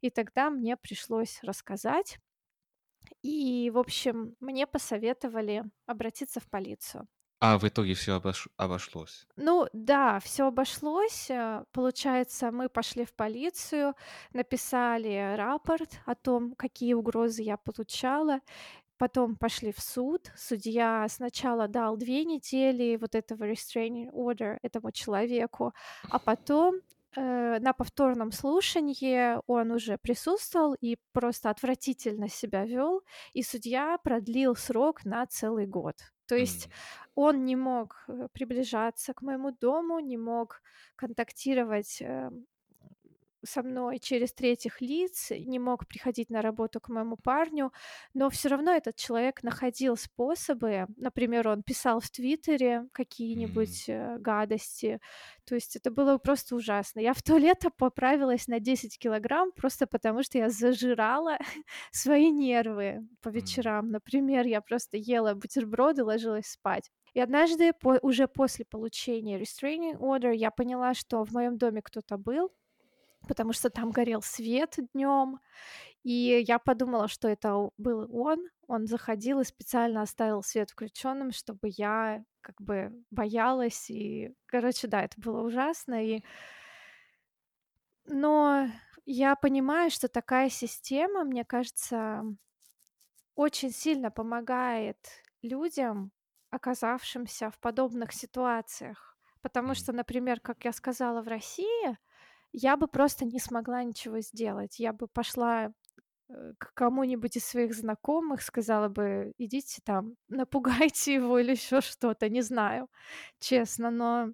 и 0.00 0.10
тогда 0.10 0.50
мне 0.50 0.76
пришлось 0.76 1.38
рассказать. 1.42 2.18
И, 3.22 3.70
в 3.70 3.78
общем, 3.78 4.36
мне 4.40 4.66
посоветовали 4.66 5.64
обратиться 5.86 6.40
в 6.40 6.48
полицию. 6.48 7.06
А 7.40 7.58
в 7.58 7.64
итоге 7.68 7.94
все 7.94 8.20
обошлось? 8.56 9.26
Ну 9.36 9.66
да, 9.72 10.20
все 10.20 10.46
обошлось. 10.46 11.28
Э, 11.30 11.64
получается, 11.72 12.52
мы 12.52 12.68
пошли 12.68 13.04
в 13.04 13.12
полицию, 13.14 13.94
написали 14.32 15.34
рапорт 15.36 15.98
о 16.06 16.14
том, 16.14 16.54
какие 16.54 16.94
угрозы 16.94 17.42
я 17.42 17.56
получала. 17.56 18.40
Потом 18.98 19.36
пошли 19.36 19.72
в 19.72 19.80
суд. 19.80 20.32
Судья 20.36 21.06
сначала 21.08 21.68
дал 21.68 21.96
2 21.96 22.08
недели 22.24 22.96
вот 22.96 23.14
этого 23.14 23.44
restraining 23.50 24.10
order 24.12 24.58
этому 24.62 24.92
человеку, 24.92 25.74
а 26.10 26.18
потом, 26.20 26.76
э, 27.16 27.60
на 27.60 27.72
повторном 27.74 28.32
слушании 28.32 29.38
он 29.48 29.72
уже 29.72 29.98
присутствовал 29.98 30.74
и 30.80 30.98
просто 31.12 31.50
отвратительно 31.50 32.28
себя 32.28 32.64
вел, 32.66 33.02
и 33.34 33.42
судья 33.44 33.98
продлил 34.04 34.56
срок 34.56 35.04
на 35.06 35.26
целый 35.26 35.66
год. 35.66 35.96
То 36.26 36.36
есть 36.36 36.68
он 37.14 37.44
не 37.44 37.56
мог, 37.56 38.04
э, 38.08 38.28
приближаться 38.32 39.14
к 39.14 39.22
моему 39.22 39.52
дому, 39.52 40.00
не 40.00 40.16
мог 40.16 40.62
контактировать, 40.96 41.98
эм, 42.02 42.46
со 43.44 43.62
мной 43.62 43.98
через 43.98 44.32
третьих 44.32 44.80
лиц, 44.80 45.30
не 45.30 45.58
мог 45.58 45.86
приходить 45.86 46.30
на 46.30 46.42
работу 46.42 46.80
к 46.80 46.88
моему 46.88 47.16
парню, 47.16 47.72
но 48.14 48.30
все 48.30 48.48
равно 48.48 48.72
этот 48.72 48.96
человек 48.96 49.42
находил 49.42 49.96
способы. 49.96 50.86
Например, 50.96 51.48
он 51.48 51.62
писал 51.62 52.00
в 52.00 52.10
"Твиттере" 52.10 52.88
какие-нибудь, 52.92 53.84
э, 53.88 54.18
гадости. 54.18 55.00
То 55.44 55.54
есть 55.54 55.76
это 55.76 55.90
было 55.90 56.18
просто 56.18 56.56
ужасно. 56.56 57.00
Я 57.00 57.14
в 57.14 57.22
то 57.22 57.36
лето 57.36 57.70
поправилась 57.70 58.48
на 58.48 58.60
10 58.60 58.98
килограмм 58.98 59.52
просто 59.52 59.86
потому, 59.86 60.22
что 60.22 60.38
я 60.38 60.50
зажирала 60.50 61.38
свои 61.92 62.30
нервы 62.30 63.06
по 63.22 63.28
вечерам. 63.28 63.90
Например, 63.90 64.46
я 64.46 64.60
просто 64.60 64.96
ела 64.96 65.34
бутерброды, 65.34 66.04
ложилась 66.04 66.46
спать. 66.46 66.90
И 67.14 67.20
однажды, 67.20 67.72
по 67.72 67.98
уже 68.02 68.26
после 68.26 68.64
получения 68.64 69.38
restraining 69.38 69.98
order, 69.98 70.34
я 70.34 70.50
поняла, 70.50 70.94
что 70.94 71.24
в 71.24 71.32
моем 71.32 71.58
доме 71.58 71.80
кто-то 71.80 72.18
был, 72.18 72.50
потому 73.26 73.52
что 73.52 73.70
там 73.70 73.90
горел 73.90 74.22
свет 74.22 74.76
днем, 74.92 75.40
и 76.02 76.44
я 76.46 76.58
подумала, 76.58 77.08
что 77.08 77.28
это 77.28 77.70
был 77.78 78.06
он. 78.14 78.46
Он 78.66 78.86
заходил 78.86 79.40
и 79.40 79.44
специально 79.44 80.02
оставил 80.02 80.42
свет 80.42 80.70
включенным, 80.70 81.32
чтобы 81.32 81.70
я 81.76 82.24
как 82.42 82.60
бы 82.60 82.92
боялась. 83.10 83.90
И, 83.90 84.34
короче, 84.46 84.86
да, 84.86 85.02
это 85.02 85.18
было 85.20 85.42
ужасно. 85.42 86.04
И 86.04 86.22
но 88.06 88.68
я 89.06 89.34
понимаю, 89.34 89.90
что 89.90 90.08
такая 90.08 90.50
система, 90.50 91.24
мне 91.24 91.44
кажется, 91.44 92.22
очень 93.34 93.70
сильно 93.70 94.10
помогает 94.10 94.98
людям, 95.42 96.12
оказавшимся 96.50 97.50
в 97.50 97.58
подобных 97.58 98.12
ситуациях. 98.12 99.18
Потому 99.40 99.74
что, 99.74 99.92
например, 99.92 100.40
как 100.40 100.64
я 100.64 100.72
сказала, 100.72 101.22
в 101.22 101.28
России 101.28 101.98
я 102.54 102.76
бы 102.78 102.88
просто 102.88 103.24
не 103.26 103.40
смогла 103.40 103.84
ничего 103.84 104.20
сделать. 104.20 104.78
Я 104.80 104.92
бы 104.94 105.08
пошла, 105.08 105.72
э, 106.30 106.54
к 106.58 106.74
кому-нибудь 106.74 107.36
из 107.38 107.46
своих 107.46 107.74
знакомых, 107.74 108.42
сказала 108.42 108.88
бы: 108.90 109.32
"Идите 109.38 109.82
там, 109.84 110.16
напугайте 110.28 111.14
его" 111.14 111.38
или 111.40 111.52
еще 111.52 111.80
что-то, 111.82 112.28
не 112.30 112.42
знаю, 112.42 112.88
честно. 113.40 113.90
Но 113.90 114.32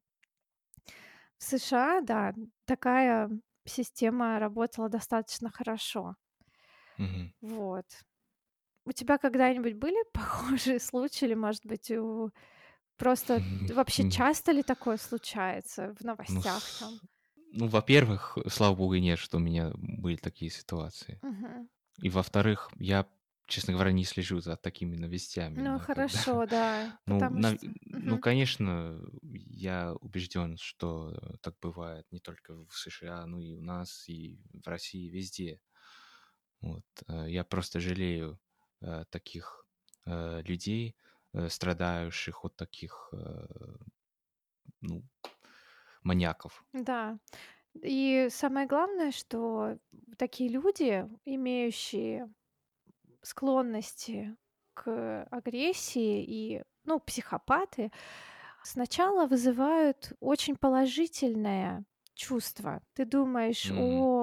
в 1.38 1.44
США, 1.44 2.00
да, 2.02 2.34
такая 2.66 3.30
система 3.64 4.38
работала 4.38 4.88
достаточно 4.88 5.50
хорошо. 5.50 6.14
Мгм. 6.98 7.32
Вот. 7.40 7.86
У 8.86 8.92
тебя 8.92 9.18
когда-нибудь 9.18 9.74
были 9.74 9.98
похожие 10.12 10.80
случаи 10.80 11.26
или, 11.26 11.34
может 11.34 11.66
быть, 11.66 11.90
у 11.90 12.30
просто 12.98 13.44
вообще 13.68 14.04
часто 14.04 14.52
ли 14.52 14.62
такое 14.62 14.96
случается 14.98 15.94
в 15.98 16.04
Ну, 16.28 16.40
новостях 16.40 16.70
с 16.70 16.74
там? 16.76 17.00
Ну, 17.52 17.66
во-первых, 17.68 18.38
слава 18.48 18.74
богу, 18.74 18.96
нет, 18.96 19.18
что 19.18 19.36
у 19.38 19.40
меня 19.40 19.72
были 19.76 20.16
такие 20.16 20.50
ситуации. 20.50 21.22
Мгм. 21.22 21.68
И 22.02 22.10
во-вторых, 22.10 22.70
я, 22.78 23.08
честно 23.46 23.74
говоря, 23.74 23.92
не 23.92 24.04
слежу 24.04 24.40
за 24.40 24.56
такими 24.56 24.96
новостями, 24.96 25.62
Ну, 25.64 25.78
но 25.78 25.86
когда 25.88 26.18
хорошо, 26.18 26.46
да, 26.46 26.92
Ну, 27.06 27.26
потому 27.26 27.42
нав 27.42 27.56
что 27.56 27.58
ну, 27.86 28.18
Мгм. 28.18 28.20
конечно, 28.20 29.00
я 29.22 29.94
убежден, 30.00 30.56
что 30.58 31.38
так 31.42 31.56
бывает 31.60 32.06
не 32.12 32.20
только 32.20 32.54
в 32.66 32.72
США, 32.76 33.26
но 33.26 33.40
и 33.40 33.52
у 33.54 33.62
нас, 33.62 34.08
и 34.08 34.40
в 34.52 34.68
России, 34.68 35.08
везде. 35.10 35.60
Вот, 36.60 36.84
э, 37.08 37.26
я 37.30 37.44
просто 37.44 37.80
жалею, 37.80 38.38
э, 38.82 39.04
таких, 39.10 39.66
э, 40.06 40.42
людей, 40.42 40.96
э, 41.32 41.48
страдающих 41.48 42.44
от 42.44 42.56
таких, 42.56 43.08
э, 43.12 43.46
ну, 44.80 45.04
маньяков. 46.02 46.64
Да. 46.74 47.18
И 47.82 48.28
самое 48.30 48.66
главное, 48.66 49.12
что 49.12 49.78
такие 50.18 50.50
люди, 50.50 51.08
имеющие 51.24 52.32
склонности 53.22 54.36
к 54.74 55.24
агрессии 55.30 56.24
и, 56.24 56.64
ну, 56.84 57.00
психопаты, 57.00 57.92
сначала 58.64 59.26
вызывают 59.26 60.12
очень 60.20 60.56
положительное 60.56 61.84
чувство. 62.14 62.82
Ты 62.94 63.04
думаешь: 63.06 63.70
М. 63.70 63.74
"О, 63.74 64.19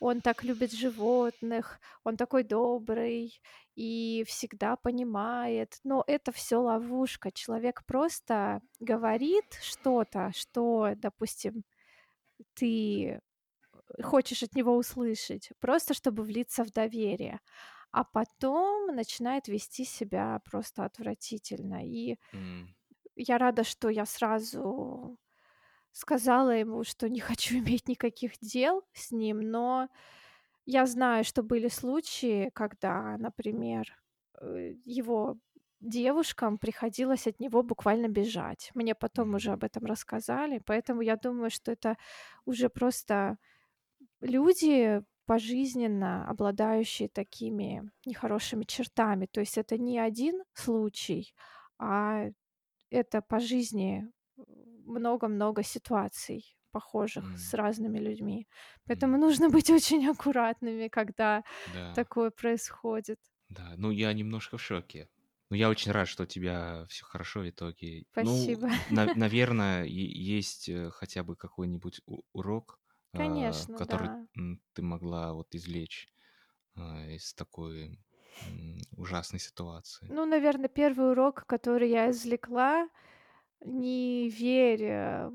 он 0.00 0.20
так 0.22 0.44
любит 0.44 0.72
животных, 0.72 1.80
он 2.04 2.16
такой 2.16 2.44
добрый 2.44 3.40
и 3.76 4.24
всегда 4.26 4.76
понимает". 4.76 5.78
Но 5.84 6.04
это 6.06 6.32
всё 6.32 6.62
ловушка. 6.62 7.30
Человек 7.32 7.84
просто 7.86 8.60
говорит 8.80 9.54
что-то, 9.62 10.32
что, 10.34 10.92
допустим, 10.96 11.64
ты 12.54 13.20
хочешь 14.02 14.42
от 14.44 14.54
него 14.56 14.76
услышать, 14.76 15.50
просто 15.60 15.94
чтобы 15.94 16.24
влиться 16.24 16.64
в 16.64 16.72
доверие, 16.72 17.40
а 17.92 18.04
потом 18.04 18.88
начинает 18.96 19.48
вести 19.48 19.84
себя 19.86 20.40
просто 20.44 20.84
отвратительно. 20.86 21.86
И 21.86 22.16
М. 22.32 22.74
я 23.16 23.38
рада, 23.38 23.64
что 23.64 23.88
я 23.90 24.06
сразу 24.06 25.18
сказала 25.92 26.50
ему, 26.50 26.84
что 26.84 27.08
не 27.08 27.20
хочу 27.20 27.58
иметь 27.58 27.88
никаких 27.88 28.32
дел 28.40 28.82
с 28.92 29.10
ним, 29.10 29.40
но 29.40 29.88
я 30.66 30.86
знаю, 30.86 31.24
что 31.24 31.42
были 31.42 31.68
случаи, 31.68 32.50
когда, 32.54 33.16
например, 33.18 33.86
э, 34.40 34.74
его 34.84 35.38
девушкам 35.80 36.58
приходилось 36.58 37.26
от 37.26 37.40
него 37.40 37.62
буквально 37.62 38.08
бежать. 38.08 38.70
Мне 38.74 38.94
потом 38.94 39.34
уже 39.34 39.52
об 39.52 39.64
этом 39.64 39.86
рассказали, 39.86 40.62
поэтому 40.64 41.00
я 41.00 41.16
думаю, 41.16 41.50
что 41.50 41.72
это 41.72 41.96
уже 42.44 42.68
просто 42.68 43.38
люди, 44.20 45.02
пожизненно 45.26 46.28
обладающие 46.28 47.08
такими 47.08 47.88
нехорошими 48.04 48.64
чертами. 48.64 49.26
То 49.26 49.38
есть 49.40 49.58
это 49.58 49.78
не 49.78 49.98
один 49.98 50.42
случай, 50.54 51.32
а 51.78 52.26
это 52.90 53.22
по 53.22 53.38
жизни 53.38 54.10
много-много 54.86 55.62
ситуаций, 55.62 56.56
похожих 56.72 57.34
с 57.36 57.54
М. 57.54 57.56
разными 57.56 57.98
людьми. 57.98 58.48
Поэтому 58.86 59.18
М. 59.18 59.18
нужно 59.18 59.48
быть 59.50 59.70
очень 59.70 60.08
аккуратными, 60.08 60.88
когда 60.88 61.44
Да. 61.66 61.94
такое 61.94 62.30
происходит. 62.30 63.18
Да, 63.50 63.74
ну, 63.76 63.90
я 63.90 64.12
немножко 64.12 64.56
в 64.58 64.62
шоке. 64.62 65.08
Но 65.50 65.56
я 65.56 65.68
очень 65.68 65.90
рад, 65.90 66.06
что 66.08 66.22
у 66.22 66.26
тебя 66.26 66.86
всё 66.88 67.04
хорошо 67.04 67.40
в 67.40 67.48
итоге. 67.50 68.04
Ну, 68.20 68.56
Спасибо. 68.56 68.68
на 68.86 69.10
наверно, 69.14 69.84
е 69.84 70.06
есть, 70.36 70.68
э, 70.68 70.90
хотя 70.90 71.24
бы 71.24 71.34
какой-нибудь 71.36 72.00
урок, 72.32 72.80
а, 73.12 73.66
Конечно, 73.68 73.74
который, 73.74 74.10
да. 74.12 74.26
ты 74.72 74.82
могла 74.82 75.32
вот 75.34 75.54
извлечь, 75.54 76.08
а, 76.76 77.06
из 77.10 77.34
такой, 77.34 77.98
ужасной 78.96 79.40
ситуации. 79.40 80.12
Ну, 80.12 80.24
наверно, 80.26 80.68
первый 80.68 81.10
урок, 81.12 81.44
который 81.46 81.88
я 81.90 82.10
извлекла: 82.10 82.88
не 83.64 84.28
верь, 84.30 84.84
э, 84.84 85.30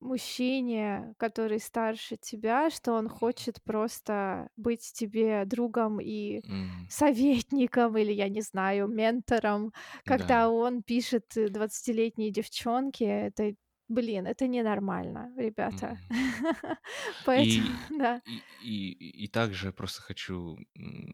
мужчине, 0.00 1.14
который 1.18 1.60
старше 1.60 2.16
тебя, 2.16 2.70
что 2.70 2.92
он 2.94 3.08
хочет 3.08 3.62
просто 3.64 4.48
быть 4.56 4.92
тебе 4.94 5.44
другом 5.46 6.00
и 6.00 6.42
М. 6.48 6.88
советником 6.88 7.96
или, 7.96 8.12
я 8.12 8.28
не 8.28 8.42
знаю, 8.42 8.88
ментором. 8.88 9.72
Когда 10.04 10.48
Да. 10.48 10.50
он 10.50 10.82
пишет 10.82 11.24
двадцатилетней 11.34 12.30
девчонке, 12.30 13.06
это, 13.06 13.54
блин, 13.88 14.26
это 14.26 14.46
ненормально, 14.48 15.32
ребята. 15.36 15.98
Мгм. 15.98 16.10
Поэтому 17.24 17.66
И 17.66 17.86
да. 17.88 18.20
и 18.24 18.36
и 18.52 19.24
и 19.24 19.28
также 19.28 19.72
просто 19.72 20.02
хочу, 20.02 20.56
м, 20.76 21.12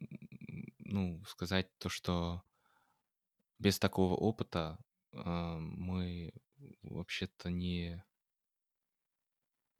ну, 0.78 1.24
сказать 1.26 1.70
то, 1.78 1.88
что 1.88 2.42
без 3.58 3.78
такого 3.78 4.14
опыта, 4.14 4.78
а, 5.12 5.58
мы 5.58 6.32
вообще-то 6.82 7.50
не 7.50 8.04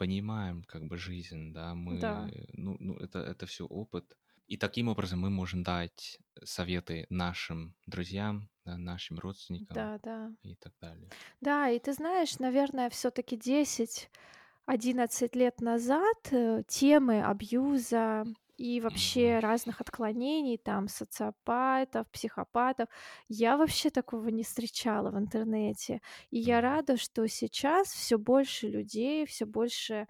понимаем 0.01 0.62
как 0.64 0.87
бы 0.87 0.97
жизнь, 0.97 1.53
да. 1.53 1.75
Да. 1.90 2.31
Мы, 2.31 2.47
ну 2.55 2.75
ну, 2.81 2.97
это 2.97 3.19
это 3.19 3.45
всё 3.45 3.66
опыт. 3.66 4.16
И 4.47 4.57
таким 4.57 4.88
образом 4.88 5.21
мы 5.21 5.29
можем 5.29 5.62
дать 5.62 6.19
советы 6.43 7.07
нашим 7.11 7.77
друзьям, 7.87 8.49
да, 8.64 8.79
нашим 8.79 9.19
родственникам 9.19 9.77
Да, 9.77 9.99
да. 9.99 10.33
и 10.43 10.55
так 10.57 10.73
далее. 10.81 11.12
Да, 11.40 11.71
и 11.71 11.79
ты 11.79 11.93
знаешь, 11.95 12.38
наверное, 12.38 12.90
всё-таки 12.90 13.37
10-11 13.37 15.35
лет 15.37 15.61
назад, 15.62 16.16
э, 16.33 16.62
темы 16.69 17.23
абьюза 17.23 18.25
и 18.61 18.81
вообще 18.81 19.40
разных 19.40 19.81
отклонений, 19.81 20.59
там, 20.59 20.88
социопатов, 20.88 22.11
психопатов, 22.12 22.88
я 23.29 23.57
вообще 23.57 23.90
такого 23.90 24.29
не 24.29 24.42
встречала 24.44 25.11
в 25.11 25.18
интернете. 25.18 26.01
И 26.31 26.38
я 26.40 26.61
рада, 26.61 26.96
что 26.99 27.27
сейчас 27.29 27.88
всё 27.92 28.18
больше 28.18 28.68
людей, 28.68 29.27
всё 29.27 29.46
больше 29.46 30.07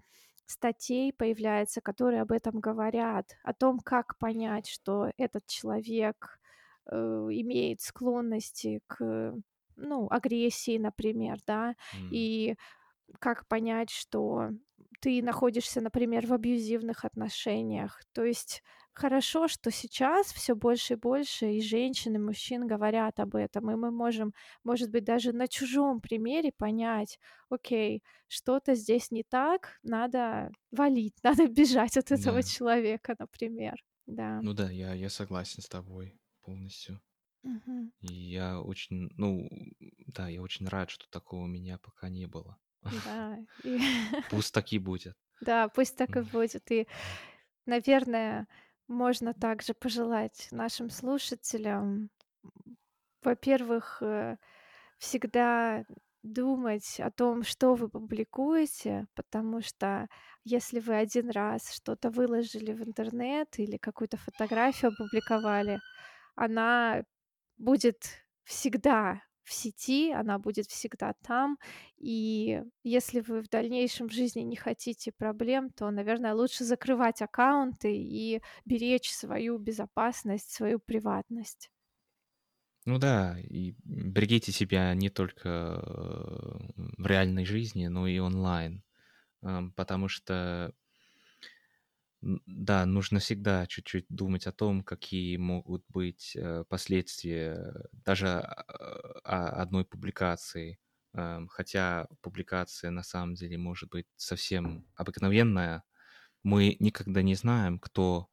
статей 0.47 1.13
появляется, 1.13 1.81
которые 1.81 2.21
об 2.23 2.31
этом 2.33 2.59
говорят, 2.59 3.37
о 3.43 3.53
том, 3.53 3.79
как 3.79 4.17
понять, 4.19 4.67
что 4.67 5.11
этот 5.17 5.47
человек, 5.47 6.39
э, 6.91 6.95
имеет 6.97 7.81
склонности 7.81 8.81
к, 8.87 9.33
ну, 9.77 10.07
агрессии, 10.11 10.77
например, 10.77 11.39
да. 11.47 11.75
М. 11.93 12.21
И 12.21 12.55
как 13.19 13.47
понять, 13.47 13.91
что 13.91 14.51
ты 15.01 15.21
находишься, 15.23 15.81
например, 15.81 16.27
в 16.27 16.33
абьюзивных 16.33 17.05
отношениях. 17.05 18.01
То 18.13 18.23
есть 18.25 18.63
хорошо, 18.93 19.47
что 19.49 19.71
сейчас 19.71 20.33
всё 20.33 20.55
больше 20.55 20.93
и 20.93 20.97
больше 20.97 21.53
и 21.53 21.61
женщин, 21.61 22.15
и 22.15 22.19
мужчин 22.19 22.67
говорят 22.67 23.19
об 23.19 23.35
этом, 23.35 23.71
и 23.71 23.75
мы 23.75 23.91
можем, 23.91 24.33
может 24.63 24.91
быть, 24.91 25.03
даже 25.05 25.33
на 25.33 25.47
чужом 25.49 26.01
примере 26.01 26.51
понять: 26.51 27.19
окей, 27.49 28.03
что-то 28.27 28.75
здесь 28.75 29.11
не 29.11 29.23
так, 29.23 29.79
надо 29.83 30.51
валить, 30.71 31.15
надо 31.23 31.47
бежать 31.47 31.97
от 31.97 32.11
этого 32.11 32.43
Да. 32.43 32.45
человека, 32.45 33.15
например. 33.19 33.83
Да. 34.07 34.43
Ну 34.43 34.53
да, 34.53 34.69
я 34.71 34.93
я 34.93 35.09
согласен 35.09 35.61
с 35.61 35.69
тобой 35.69 36.19
полностью. 36.41 36.99
Мгм. 37.43 37.91
И 38.01 38.11
я 38.13 38.61
очень, 38.61 39.09
ну 39.17 39.47
да, 40.07 40.27
я 40.29 40.41
очень 40.41 40.67
рад, 40.67 40.89
что 40.89 41.09
такого 41.09 41.43
у 41.43 41.47
меня 41.47 41.77
пока 41.77 42.09
не 42.09 42.25
было. 42.27 42.57
Да, 42.89 43.37
и 43.63 43.79
Пусть 44.29 44.53
так 44.53 44.71
и 44.73 44.79
будет. 44.79 45.15
Да, 45.41 45.69
пусть 45.69 45.97
так 45.97 46.15
и 46.17 46.21
будет. 46.21 46.71
И, 46.71 46.87
наверное, 47.65 48.47
можно 48.87 49.33
также 49.33 49.73
пожелать 49.73 50.47
нашим 50.51 50.89
слушателям, 50.89 52.09
во-первых, 53.23 53.99
э, 54.01 54.37
всегда 54.99 55.85
думать 56.23 56.99
о 57.01 57.11
том, 57.11 57.43
что 57.43 57.75
вы 57.75 57.89
публикуете, 57.89 59.07
потому 59.15 59.61
что 59.61 60.07
если 60.45 60.79
вы 60.79 60.95
1 60.97 61.29
раз 61.31 61.73
что-то 61.73 62.11
выложили 62.11 62.73
в 62.73 62.83
интернет 62.83 63.59
или 63.59 63.77
какую-то 63.77 64.17
фотографию 64.17 64.91
опубликовали, 64.93 65.81
она 66.35 67.03
будет 67.57 68.03
всегда 68.45 69.21
в 69.43 69.53
сети, 69.53 70.11
она 70.11 70.39
будет 70.39 70.67
всегда 70.67 71.13
там. 71.23 71.57
И 71.97 72.61
если 72.83 73.21
вы 73.21 73.41
в 73.41 73.49
дальнейшем 73.49 74.09
жизни 74.09 74.41
не 74.41 74.55
хотите 74.55 75.11
проблем, 75.11 75.69
то, 75.71 75.89
наверное, 75.91 76.33
лучше 76.35 76.63
закрывать 76.63 77.21
аккаунты 77.21 77.95
и 77.95 78.41
беречь 78.65 79.11
свою 79.11 79.57
безопасность, 79.57 80.51
свою 80.51 80.79
приватность. 80.79 81.69
Ну 82.85 82.97
да, 82.97 83.37
и, 83.39 83.75
берегите 83.83 84.51
себя 84.51 84.93
не 84.95 85.09
только, 85.09 85.49
э, 85.49 86.83
в 86.97 87.05
реальной 87.05 87.45
жизни, 87.45 87.85
но 87.87 88.07
и 88.07 88.17
онлайн. 88.19 88.83
Ам, 89.41 89.73
потому 89.73 90.07
что 90.09 90.73
Н 92.23 92.39
да, 92.45 92.85
нужно 92.85 93.19
всегда 93.19 93.65
чуть-чуть 93.67 94.05
думать 94.09 94.45
о 94.47 94.51
том, 94.51 94.83
какие 94.83 95.37
могут 95.37 95.83
быть, 95.89 96.35
э, 96.35 96.63
последствия 96.69 97.73
даже, 98.05 98.27
а, 99.23 99.49
одной 99.61 99.85
публикации. 99.85 100.79
Эм, 101.13 101.47
хотя 101.47 102.07
публикация 102.21 102.91
на 102.91 103.03
самом 103.03 103.33
деле 103.35 103.57
может 103.57 103.89
быть 103.89 104.05
совсем 104.15 104.85
обыкновенная. 104.95 105.83
Мы 106.43 106.77
никогда 106.79 107.21
не 107.23 107.35
знаем, 107.35 107.79
кто, 107.79 108.29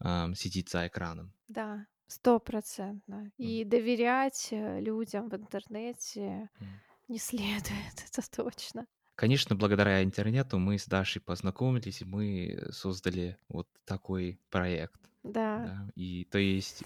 ам, 0.00 0.34
сидит 0.36 0.70
за 0.70 0.86
экраном. 0.88 1.34
Да, 1.48 1.86
стопроцентно. 2.06 3.32
М. 3.42 3.60
И 3.60 3.64
доверять, 3.64 4.48
э, 4.52 4.80
людям 4.80 5.28
в 5.28 5.34
интернете 5.34 6.50
М. 6.60 6.80
не 7.08 7.18
следует, 7.20 8.04
это 8.08 8.22
точно. 8.30 8.86
Конечно, 9.20 9.54
благодаря 9.54 10.02
интернету 10.02 10.58
мы 10.58 10.78
с 10.78 10.86
Дашей 10.86 11.20
познакомились, 11.20 12.00
и 12.00 12.06
мы 12.06 12.68
создали 12.70 13.36
вот 13.50 13.68
такой 13.84 14.40
проект. 14.48 14.98
Да. 15.22 15.70
Да, 15.74 15.90
и 15.94 16.24
то 16.24 16.38
есть 16.38 16.84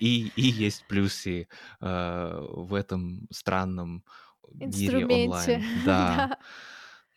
и 0.00 0.26
и 0.30 0.42
есть 0.42 0.88
плюсы, 0.88 1.48
э, 1.80 2.40
в 2.40 2.74
этом 2.74 3.28
странном 3.30 4.04
мире 4.50 5.06
онлайн. 5.06 5.62
Да, 5.74 6.26
да. 6.26 6.28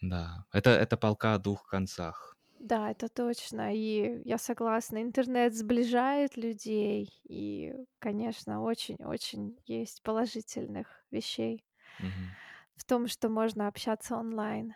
да. 0.01 0.45
Это 0.53 0.71
это 0.71 0.97
палка 0.97 1.35
о 1.35 1.39
двух 1.39 1.67
концах. 1.67 2.37
Да, 2.59 2.91
это 2.91 3.07
точно. 3.09 3.73
И 3.75 4.21
я 4.25 4.37
согласна, 4.37 5.01
интернет 5.01 5.55
сближает 5.55 6.35
людей, 6.37 7.09
и, 7.23 7.73
конечно, 7.99 8.61
очень-очень 8.63 9.57
есть 9.65 10.03
положительных 10.03 11.05
вещей 11.09 11.63
Мгм. 11.99 12.35
В 12.79 12.85
том, 12.85 13.07
что 13.07 13.29
можно 13.29 13.67
общаться 13.67 14.15
онлайн. 14.15 14.73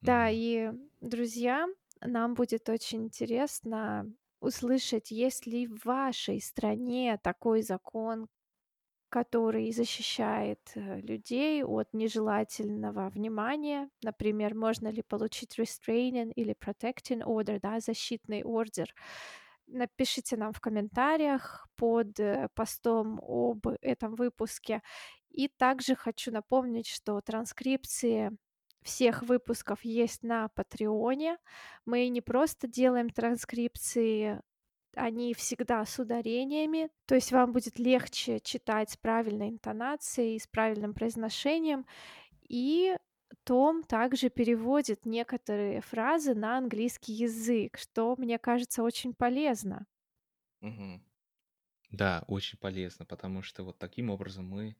Да, 0.00 0.28
и, 0.30 0.72
друзья, 1.00 1.66
нам 2.00 2.34
будет 2.34 2.68
очень 2.68 3.04
интересно 3.04 4.12
услышать, 4.40 5.10
есть 5.12 5.46
ли 5.46 5.66
в 5.68 5.84
вашей 5.84 6.40
стране 6.40 7.18
такой 7.22 7.62
закон, 7.62 8.26
который 9.10 9.70
защищает, 9.72 10.58
э, 10.74 11.00
людей 11.02 11.62
от 11.62 11.88
нежелательного 11.92 13.10
внимания. 13.10 13.90
Например, 14.02 14.54
можно 14.54 14.88
ли 14.88 15.02
получить 15.02 15.58
restraining 15.58 16.32
или 16.34 16.54
protecting 16.54 17.22
order, 17.22 17.60
да, 17.60 17.78
защитный 17.80 18.42
ордер. 18.42 18.94
Напишите 19.66 20.36
нам 20.36 20.52
в 20.52 20.60
комментариях 20.60 21.68
под, 21.76 22.18
э, 22.20 22.48
постом 22.54 23.20
об 23.22 23.66
этом 23.82 24.14
выпуске. 24.14 24.82
И 25.32 25.48
также 25.48 25.94
хочу 25.96 26.30
напомнить, 26.32 26.88
что 26.88 27.20
транскрипции 27.20 28.32
всех 28.82 29.22
выпусков 29.22 29.84
есть 29.84 30.22
на 30.22 30.48
"Патреоне". 30.48 31.38
Мы 31.86 32.08
не 32.08 32.20
просто 32.20 32.66
делаем 32.68 33.10
транскрипции, 33.10 34.40
они 34.96 35.34
всегда 35.34 35.84
с 35.86 35.98
ударениями, 35.98 36.90
то 37.06 37.14
есть 37.16 37.32
вам 37.32 37.52
будет 37.52 37.78
легче 37.78 38.40
читать 38.40 38.90
с 38.90 38.96
правильной 38.98 39.50
интонацией, 39.50 40.38
с 40.40 40.46
правильным 40.46 40.94
произношением. 40.94 41.86
И 42.48 42.96
Том 43.44 43.82
также 43.84 44.30
переводит 44.30 45.06
некоторые 45.06 45.80
фразы 45.82 46.34
на 46.34 46.58
английский 46.58 47.12
язык, 47.14 47.78
что, 47.78 48.14
мне 48.18 48.38
кажется, 48.38 48.82
очень 48.82 49.14
полезно. 49.14 49.86
Мгм. 50.60 51.02
Да, 51.90 52.24
очень 52.28 52.58
полезно, 52.58 53.06
потому 53.06 53.42
что 53.42 53.64
вот 53.64 53.78
таким 53.78 54.10
образом 54.10 54.46
мы 54.48 54.76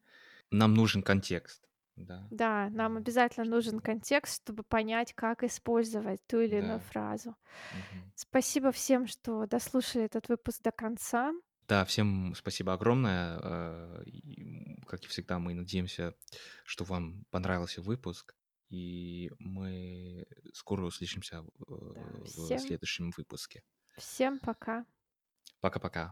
нам 0.52 0.74
нужен 0.74 1.02
контекст, 1.02 1.68
да, 1.96 2.30
Да, 2.30 2.68
нам 2.70 2.96
обязательно 2.96 3.44
нужен 3.46 3.78
контекст, 3.80 4.42
чтобы 4.42 4.62
понять, 4.62 5.12
как 5.14 5.42
использовать 5.44 6.26
ту 6.26 6.40
или 6.40 6.56
иную 6.58 6.78
Да. 6.78 6.80
фразу. 6.80 7.36
Мгм. 7.70 8.12
Спасибо 8.14 8.72
всем, 8.72 9.06
что 9.06 9.46
дослушали 9.46 10.06
этот 10.06 10.28
выпуск 10.28 10.62
до 10.62 10.72
конца. 10.72 11.32
Да, 11.68 11.84
всем 11.84 12.34
спасибо 12.34 12.72
огромное. 12.74 13.38
М, 13.38 14.76
как 14.86 15.04
и 15.04 15.08
всегда, 15.08 15.38
мы 15.38 15.54
надеемся, 15.54 16.14
что 16.64 16.84
вам 16.84 17.24
понравился 17.30 17.80
выпуск, 17.82 18.34
и 18.68 19.30
мы 19.38 20.26
скоро 20.54 20.84
услышимся, 20.84 21.38
э, 21.38 21.44
Да, 21.94 22.20
в 22.24 22.56
всем 22.56 22.58
следующем 22.58 23.10
выпуске. 23.16 23.62
всем 23.96 24.38
пока. 24.38 24.84
Пока-пока. 25.60 26.04